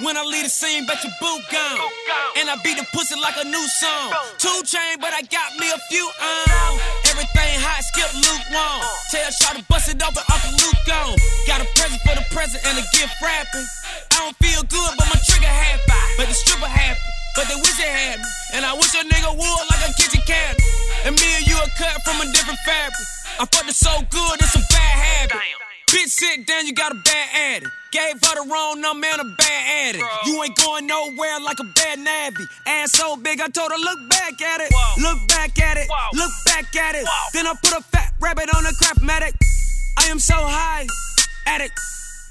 [0.01, 1.79] When I leave the scene, bet your boot gone.
[2.37, 4.11] And I beat the pussy like a new song.
[4.37, 6.79] Two chain, but I got me a few on.
[7.07, 8.81] Everything hot, skip lukewarm.
[9.13, 11.15] Tell Shot to bust it open, Uncle Luke gone.
[11.47, 13.67] Got a present for the present and a gift wrapping.
[14.11, 15.93] I don't feel good, but my trigger happy.
[16.17, 17.14] But the stripper happy.
[17.35, 18.25] But they wish they had me.
[18.53, 20.63] And I wish a nigga would like a kitchen cabinet.
[21.05, 23.07] And me and you are cut from a different fabric.
[23.39, 25.37] I fucked it so good, it's a bad habit.
[25.91, 27.71] Bitch, sit down, you got a bad addict.
[27.91, 30.03] Gave her the wrong number and a bad addict.
[30.25, 32.43] You ain't going nowhere like a bad navvy.
[32.65, 34.71] Ass so big, I told her, look back at it.
[34.97, 35.87] Look back at it.
[36.13, 37.05] Look back at it.
[37.33, 39.33] Then I put a fat rabbit on a craftmatic.
[39.97, 40.87] I am so high,
[41.45, 41.79] addict.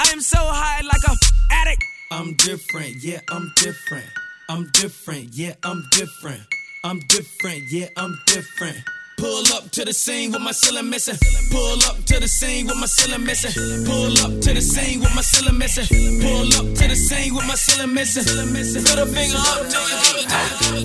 [0.00, 1.14] I am so high like a
[1.52, 1.84] addict.
[2.10, 4.06] I'm different, yeah, I'm different.
[4.48, 6.42] I'm different, yeah, I'm different.
[6.84, 8.76] I'm different, yeah, I'm different.
[9.16, 11.16] Pull up to the scene with my ceiling missing.
[11.50, 13.52] Pull up to the scene with my ceiling missing.
[13.86, 15.86] Pull up to the scene with my ceiling missing.
[16.20, 18.24] Pull up to the scene with my ceiling missing.
[18.52, 19.94] Middle finger up to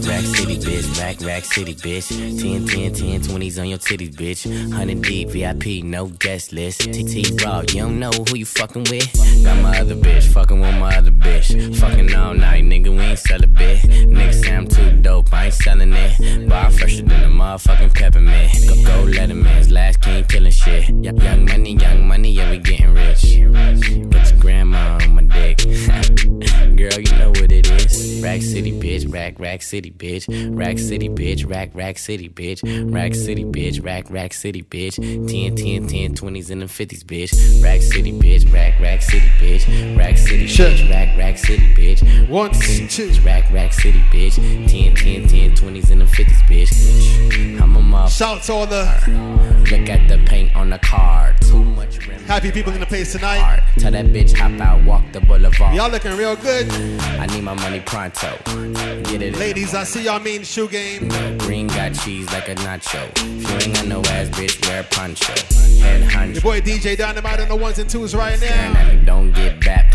[0.08, 1.00] Rack City, bitch.
[1.00, 2.10] Rack, rack city, bitch.
[2.10, 4.46] 10, 10, 10, 20s on your titties, bitch.
[4.46, 6.82] 100 deep, VIP, no guest list.
[6.82, 9.44] TT Raw, you don't know who you fucking with.
[9.44, 11.78] Got my other bitch, fucking with my other bitch.
[11.80, 13.80] Fucking all night, nigga, we ain't sell a bit.
[13.82, 16.48] Nigga say I'm too dope, I ain't selling it.
[16.48, 18.68] Bar fresher than a motherfucking peppermint.
[18.68, 20.90] Go, go Letterman's last king killing shit.
[20.90, 23.22] Young money, young money, yeah, we getting rich.
[23.22, 25.58] Get your grandma on my dick.
[26.78, 28.22] Girl, you know what it is.
[28.24, 29.12] Rack City, bitch.
[29.12, 30.26] Rack, rack city, bitch.
[30.56, 31.50] Rack City, bitch.
[31.50, 32.94] Rack, rack city, bitch.
[32.94, 33.84] Rack City, bitch.
[33.84, 34.96] Rack, rack city, bitch.
[34.96, 37.64] 10, 10, 10, 20s and the 50s, bitch.
[37.64, 38.52] Rack City, bitch.
[38.54, 39.98] Rack, rack city, bitch.
[39.98, 40.90] Rack City, bitch.
[40.90, 42.30] Rack, rack city, bitch.
[42.30, 42.60] Once,
[42.96, 43.12] two.
[43.22, 44.36] Rack, rack city, bitch.
[44.36, 47.62] 10, 10, 10, 20s and the 50s, bitch.
[47.62, 48.09] I'm a motherfucker.
[48.10, 48.84] Shout to all the.
[49.72, 51.36] Look at the paint on the car.
[51.42, 52.00] Too much
[52.30, 53.64] Happy people in the place tonight.
[53.78, 55.76] Tell that bitch hop out, walk the boulevard.
[55.76, 56.72] Y'all looking real good.
[57.02, 58.38] I need my money pronto.
[59.04, 59.38] Get it.
[59.38, 61.08] Ladies, I see y'all mean shoe game.
[61.40, 63.02] Green got cheese like a nacho.
[63.16, 65.34] If you ain't got no ass, bitch, wear a poncho.
[65.84, 69.02] Head Your boy DJ Dynamite on the ones and twos right now.
[69.06, 69.92] Don't get back.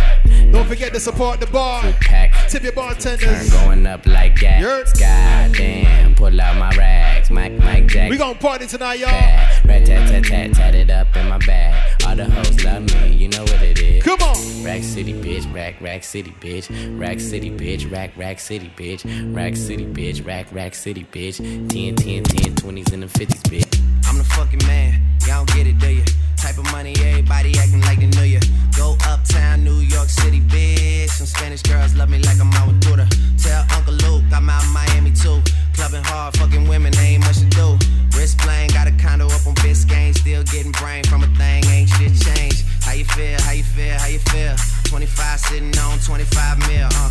[0.50, 1.82] Don't forget to support the bar.
[2.00, 2.48] Pack.
[2.48, 3.50] Tip your bartenders.
[3.50, 4.92] Turn going up like gas.
[4.98, 7.30] Goddamn, pull out my rags.
[7.30, 8.03] Mike, Mike Jack.
[8.10, 9.08] We gon' party tonight, y'all.
[9.10, 12.02] Rat tat tat tat tat it up in my bag.
[12.06, 14.02] All the hoes love me, you know what it is.
[14.02, 14.64] Come on.
[14.64, 16.68] Rack City, bitch, rack, rack city, bitch.
[16.98, 19.34] Rack City, bitch, rack, rack city, bitch.
[19.34, 21.38] Rack City, bitch, rack, rack city, bitch.
[21.38, 23.80] 10, 10, 10, 20s and the 50s, bitch.
[24.06, 25.00] I'm the fucking man.
[25.26, 26.04] Y'all don't get it, do you?
[26.44, 28.40] Type of money, everybody acting like they knew ya.
[28.76, 31.08] Go uptown, New York City, bitch.
[31.08, 33.08] Some Spanish girls love me like I'm Aventura.
[33.42, 35.40] Tell Uncle Luke I'm out in Miami too.
[35.72, 37.78] Clubbing hard, fucking women, ain't much to do.
[38.14, 40.12] Wrist playing, got a condo up on Biscayne.
[40.14, 42.62] Still getting brain from a thing, ain't shit changed.
[42.82, 43.40] How you feel?
[43.40, 43.96] How you feel?
[43.96, 44.54] How you feel?
[44.84, 46.88] 25 sitting on 25 mil.
[46.92, 47.10] Uh,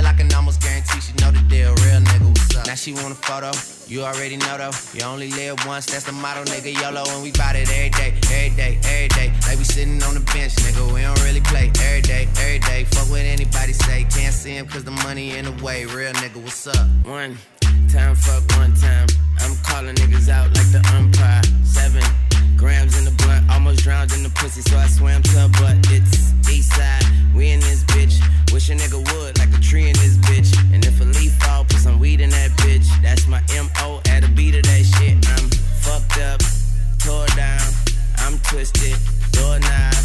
[0.00, 1.74] I can almost guarantee she know the deal.
[1.84, 2.66] Real nigga, what's up?
[2.66, 3.50] Now she want a photo.
[3.86, 4.72] You already know though.
[4.94, 6.72] You only live once, that's the motto, nigga.
[6.72, 9.28] YOLO, and we bout it every day, every day, every day.
[9.46, 10.82] Like we sitting on the bench, nigga.
[10.94, 12.84] We don't really play every day, every day.
[12.84, 14.06] Fuck what anybody say.
[14.08, 15.84] Can't see him cause the money in the way.
[15.84, 16.86] Real nigga, what's up?
[17.04, 17.36] One
[17.92, 19.08] time, fuck one time.
[19.40, 21.42] I'm calling niggas out like the umpire.
[21.64, 22.02] Seven
[22.62, 25.74] grams in the blunt, almost drowned in the pussy, so I swam to her butt.
[25.90, 27.02] It's east side,
[27.34, 28.22] we in this bitch.
[28.52, 30.54] Wish a nigga would, like a tree in this bitch.
[30.72, 32.86] And if a leaf fall, put some weed in that bitch.
[33.02, 35.18] That's my MO at a beat of that shit.
[35.34, 35.50] I'm
[35.82, 36.40] fucked up,
[37.02, 37.66] tore down,
[38.18, 38.94] I'm twisted,
[39.32, 39.98] doorknob,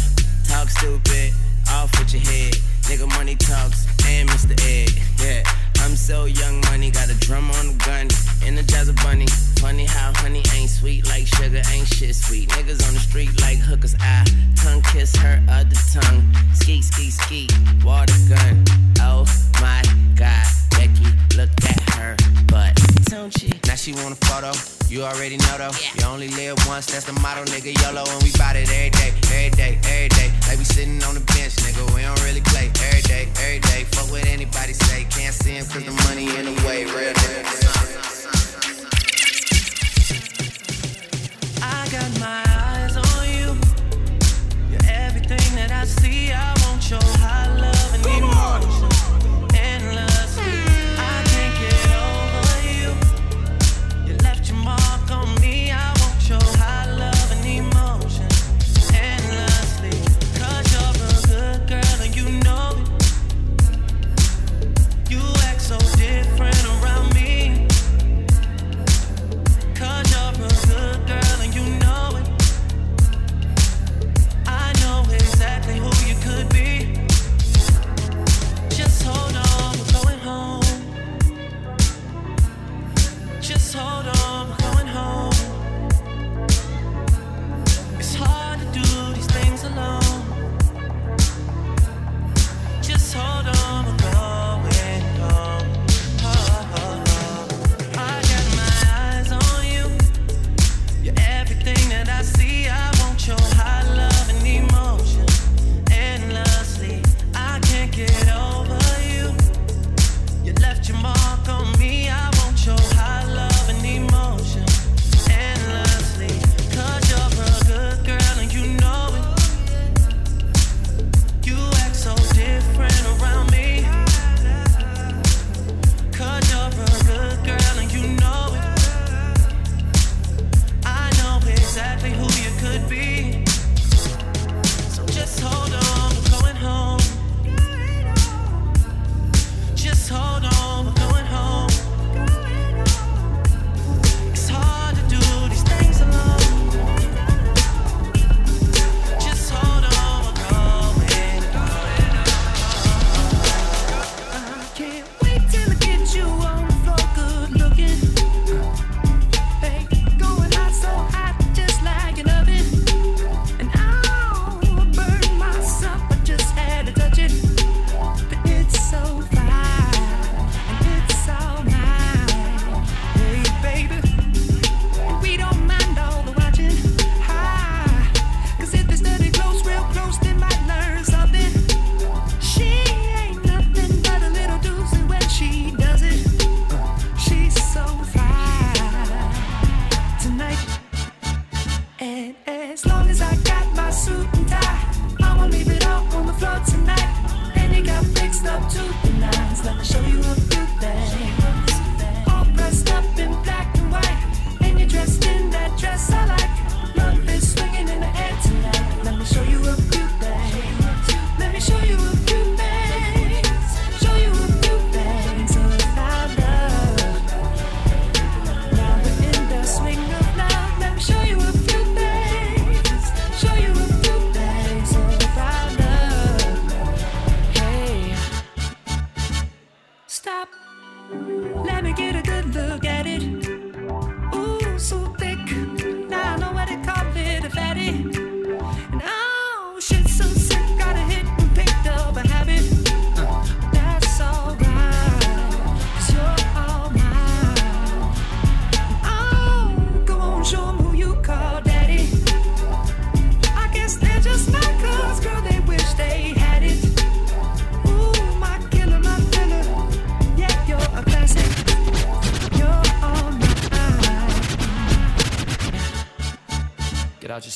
[0.48, 1.32] talk stupid,
[1.70, 2.54] off with your head.
[2.90, 4.58] Nigga money talks, and Mr.
[4.66, 4.90] Ed,
[5.22, 5.67] yeah.
[5.80, 8.08] I'm so young, money got a drum on the gun,
[8.44, 9.26] energize a bunny.
[9.60, 12.48] Funny how honey ain't sweet like sugar, ain't shit sweet.
[12.50, 14.24] Niggas on the street like hookers, I
[14.56, 16.22] tongue kiss her other tongue.
[16.54, 17.48] Ski, ski, ski,
[17.84, 18.64] water gun.
[19.00, 19.24] Oh
[19.60, 19.82] my
[20.14, 20.46] god,
[20.78, 22.14] Becky, look at her
[22.46, 22.78] butt.
[23.10, 23.50] Don't she?
[23.66, 24.52] Now she want a photo.
[24.88, 25.74] You already know though.
[25.98, 27.74] You only live once, that's the motto, nigga.
[27.82, 30.30] YOLO, and we bout it every day, every day, every day.
[30.46, 31.82] Like we sitting on the bench, nigga.
[31.94, 33.84] We don't really play every day, every day.
[33.90, 35.04] Fuck what anybody say.
[35.10, 36.84] Can't see him cause the money in the way.
[36.84, 37.42] Real nigga.
[41.60, 43.50] I got my eyes on you.
[44.70, 46.30] You're everything that I see.
[46.30, 48.28] I want your high love and emotion.
[48.28, 48.97] Endlessly,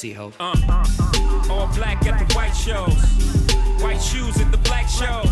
[0.03, 0.35] see, Hope.
[0.41, 2.93] Uh, uh, uh, all black at the white shows,
[3.81, 5.32] white shoes at the black shows.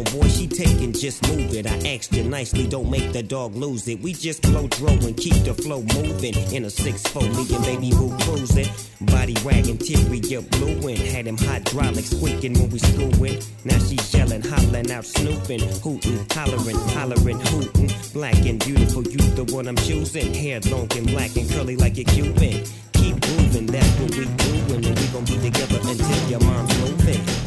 [0.00, 1.66] boy, she taking, just move it.
[1.66, 4.00] I asked you nicely, don't make the dog lose it.
[4.00, 6.34] We just blow throw and keep the flow moving.
[6.54, 8.68] In a 6-4, me and baby boo cruising.
[9.02, 13.42] Body wagging, get blue and Had him hydraulic squeaking when we screwing.
[13.64, 17.90] Now she yelling, hollering out, snooping, hooting, hollering, hollering, hooting.
[18.14, 20.32] Black and beautiful, you the one I'm choosing.
[20.32, 22.64] Hair long and black and curly like a Cuban.
[22.92, 27.41] Keep moving, that's what we doing, and we gon' be together until your mom's moving.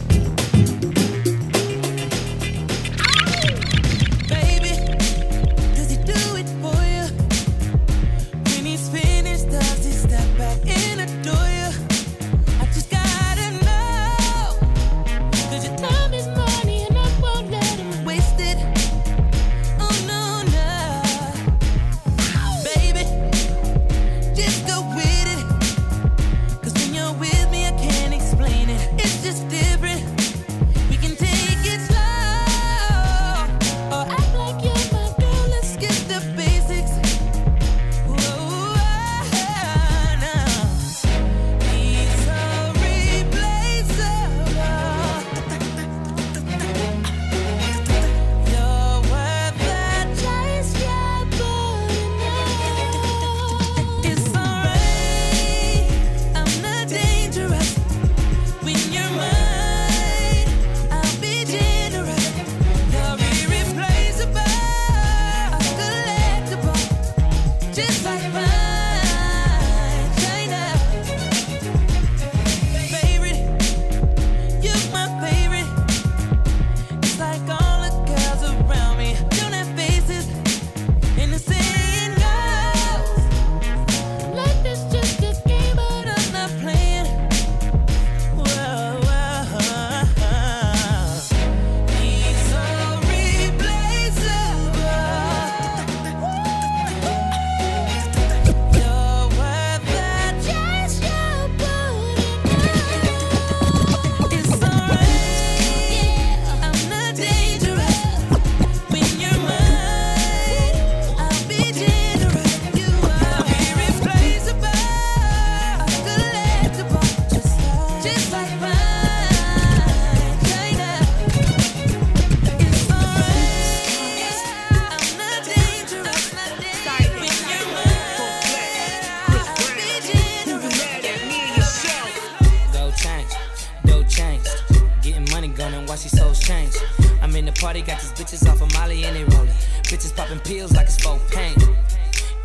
[140.25, 141.55] Popping pills like it's for pain.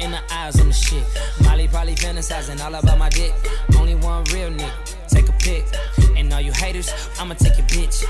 [0.00, 1.04] In the eyes on the shit.
[1.42, 3.32] Molly probably fantasizing all about my dick.
[3.76, 5.08] Only one real nigga.
[5.08, 5.64] Take a pic.
[6.16, 8.04] And all you haters, I'ma take your bitch.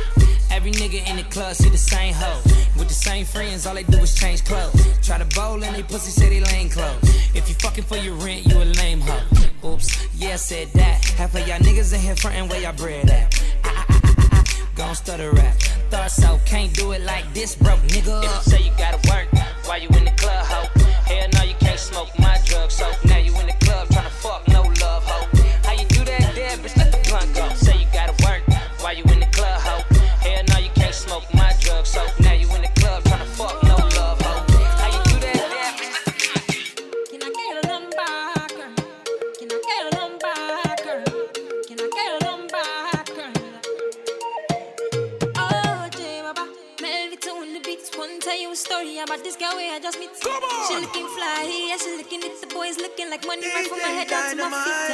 [0.50, 2.40] Every nigga in the club see the same hoe.
[2.78, 4.72] With the same friends, all they do is change clothes.
[5.06, 7.02] Try to bowl and they pussy say they lame clothes.
[7.34, 9.72] If you fucking for your rent, you a lame hoe.
[9.72, 11.04] Oops, yeah, I said that.
[11.16, 13.42] Half of y'all niggas in here frontin' where y'all bread at.
[13.64, 14.00] Ah, ah,
[14.32, 14.44] ah,
[14.74, 15.54] Gon' stutter rap.
[15.90, 18.22] Thought so, can't do it like this, broke nigga.
[18.24, 19.28] If you say you gotta work,
[19.70, 20.66] why you in the club, ho?
[21.06, 23.59] Hell no, you can't smoke my drugs, so now you in the
[54.48, 54.89] my.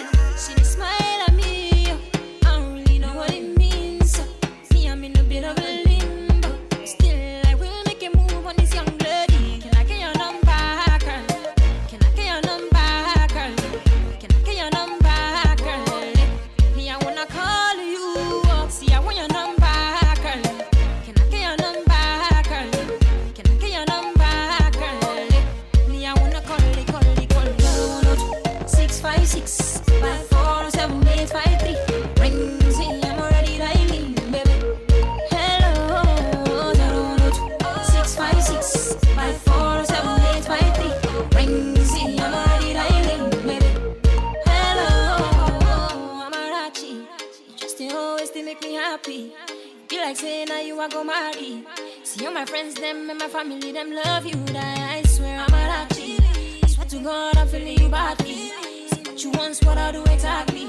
[53.48, 54.34] Family, them love you.
[54.46, 56.68] That I swear Amarachi.
[56.68, 58.50] Swear to God, I'm feeling you badly.
[58.90, 60.66] See what you want, what I do exactly.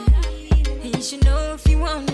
[0.84, 2.07] And you should know if you want,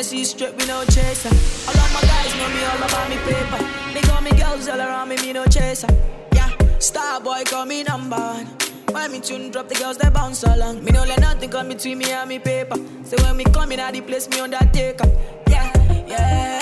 [0.00, 1.28] my straight, me no chaser.
[1.28, 3.58] All of my guys know me all about me paper.
[3.92, 5.88] They call me girls all around me, me no chaser.
[6.32, 8.46] Yeah, star boy call me number one.
[8.92, 10.82] Why me tune drop the girls that bounce along?
[10.84, 12.76] Me no let nothing come between me and me paper.
[13.04, 15.06] So when me come in, I the place me undertaker.
[15.48, 15.70] Yeah,
[16.06, 16.59] yeah,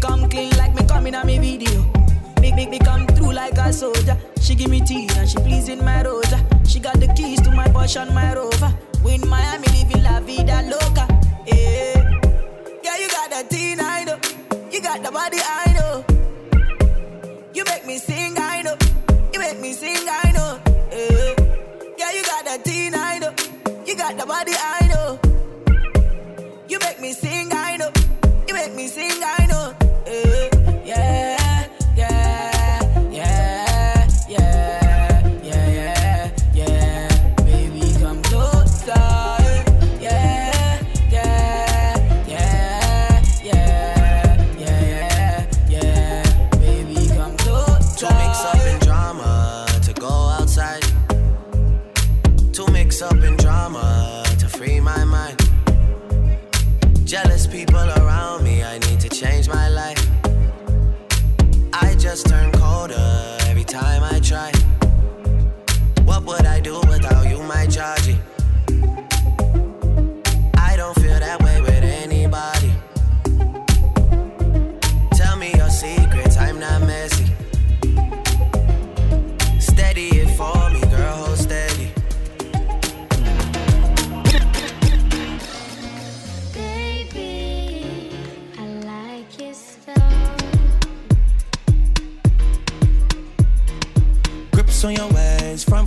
[0.00, 1.82] come clean like me coming on me video.
[2.40, 4.16] Big, big come through like a soldier.
[4.40, 6.38] She give me tea and she pleasing my rosa.
[6.70, 8.72] She got the keys to my Porsche and my Rover.
[9.04, 11.04] We in Miami living la vida loca.
[11.44, 12.20] Yeah.
[12.84, 14.18] Yeah, you got that teen, I know.
[14.70, 16.04] You got the body, I know.
[17.52, 18.76] You make me sing, I know.
[19.32, 20.60] You make me sing, I know.
[20.92, 21.34] Yeah,
[21.98, 23.34] yeah you got that teen, I know.
[23.84, 24.79] You got the body, I know.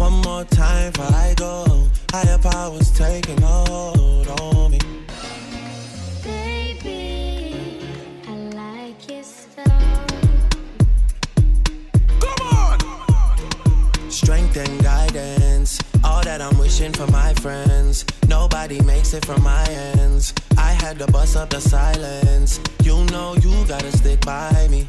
[0.00, 1.86] One more time before I go.
[2.10, 4.78] Higher powers taking a hold on me.
[6.24, 7.86] Baby,
[8.26, 10.06] I like your style.
[12.18, 14.10] Come on!
[14.10, 15.78] Strength and guidance.
[16.02, 18.06] All that I'm wishing for my friends.
[18.26, 20.32] Nobody makes it from my ends.
[20.56, 22.58] I had to bust up the silence.
[22.82, 24.88] You know you gotta stick by me.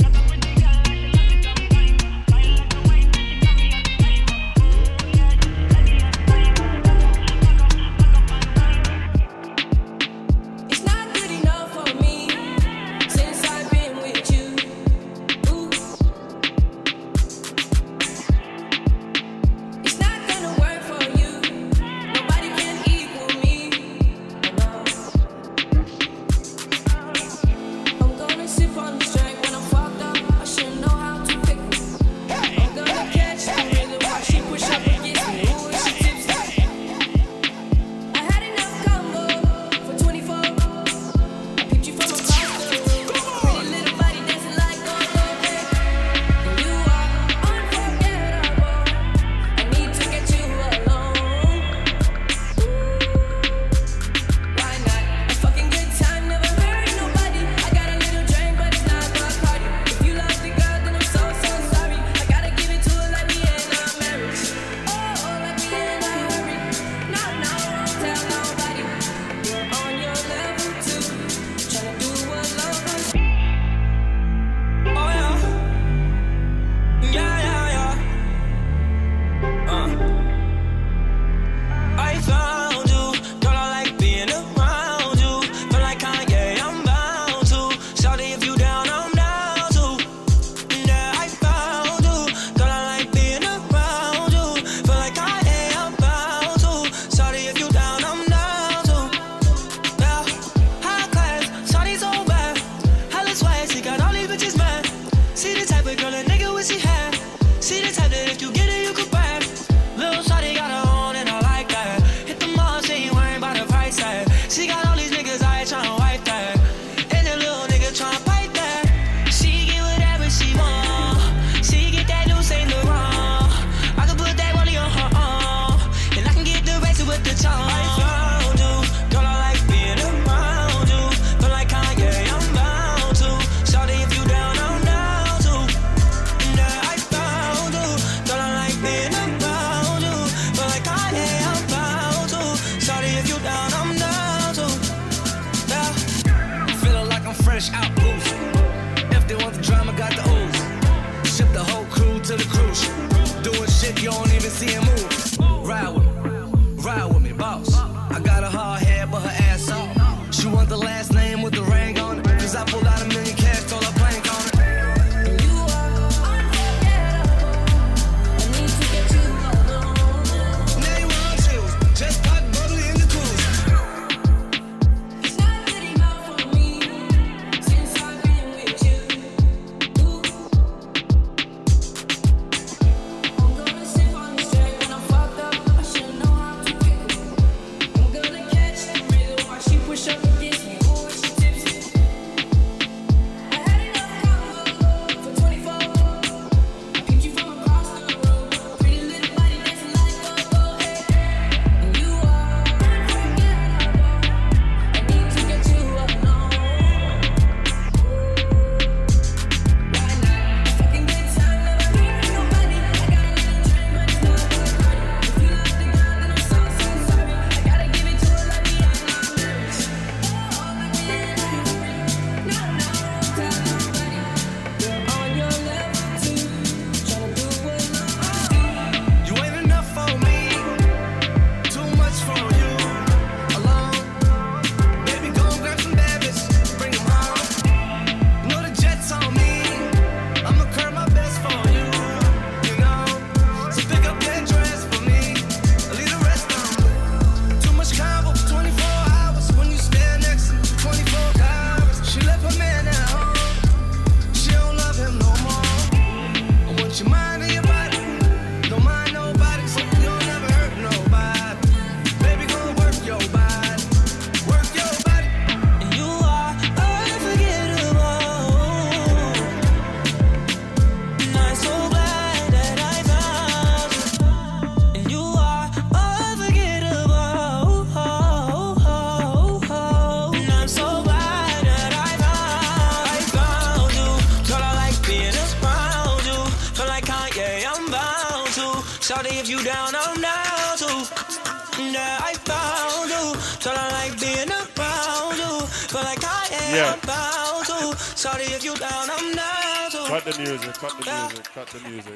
[300.41, 302.09] Music, cut the music, cut the music.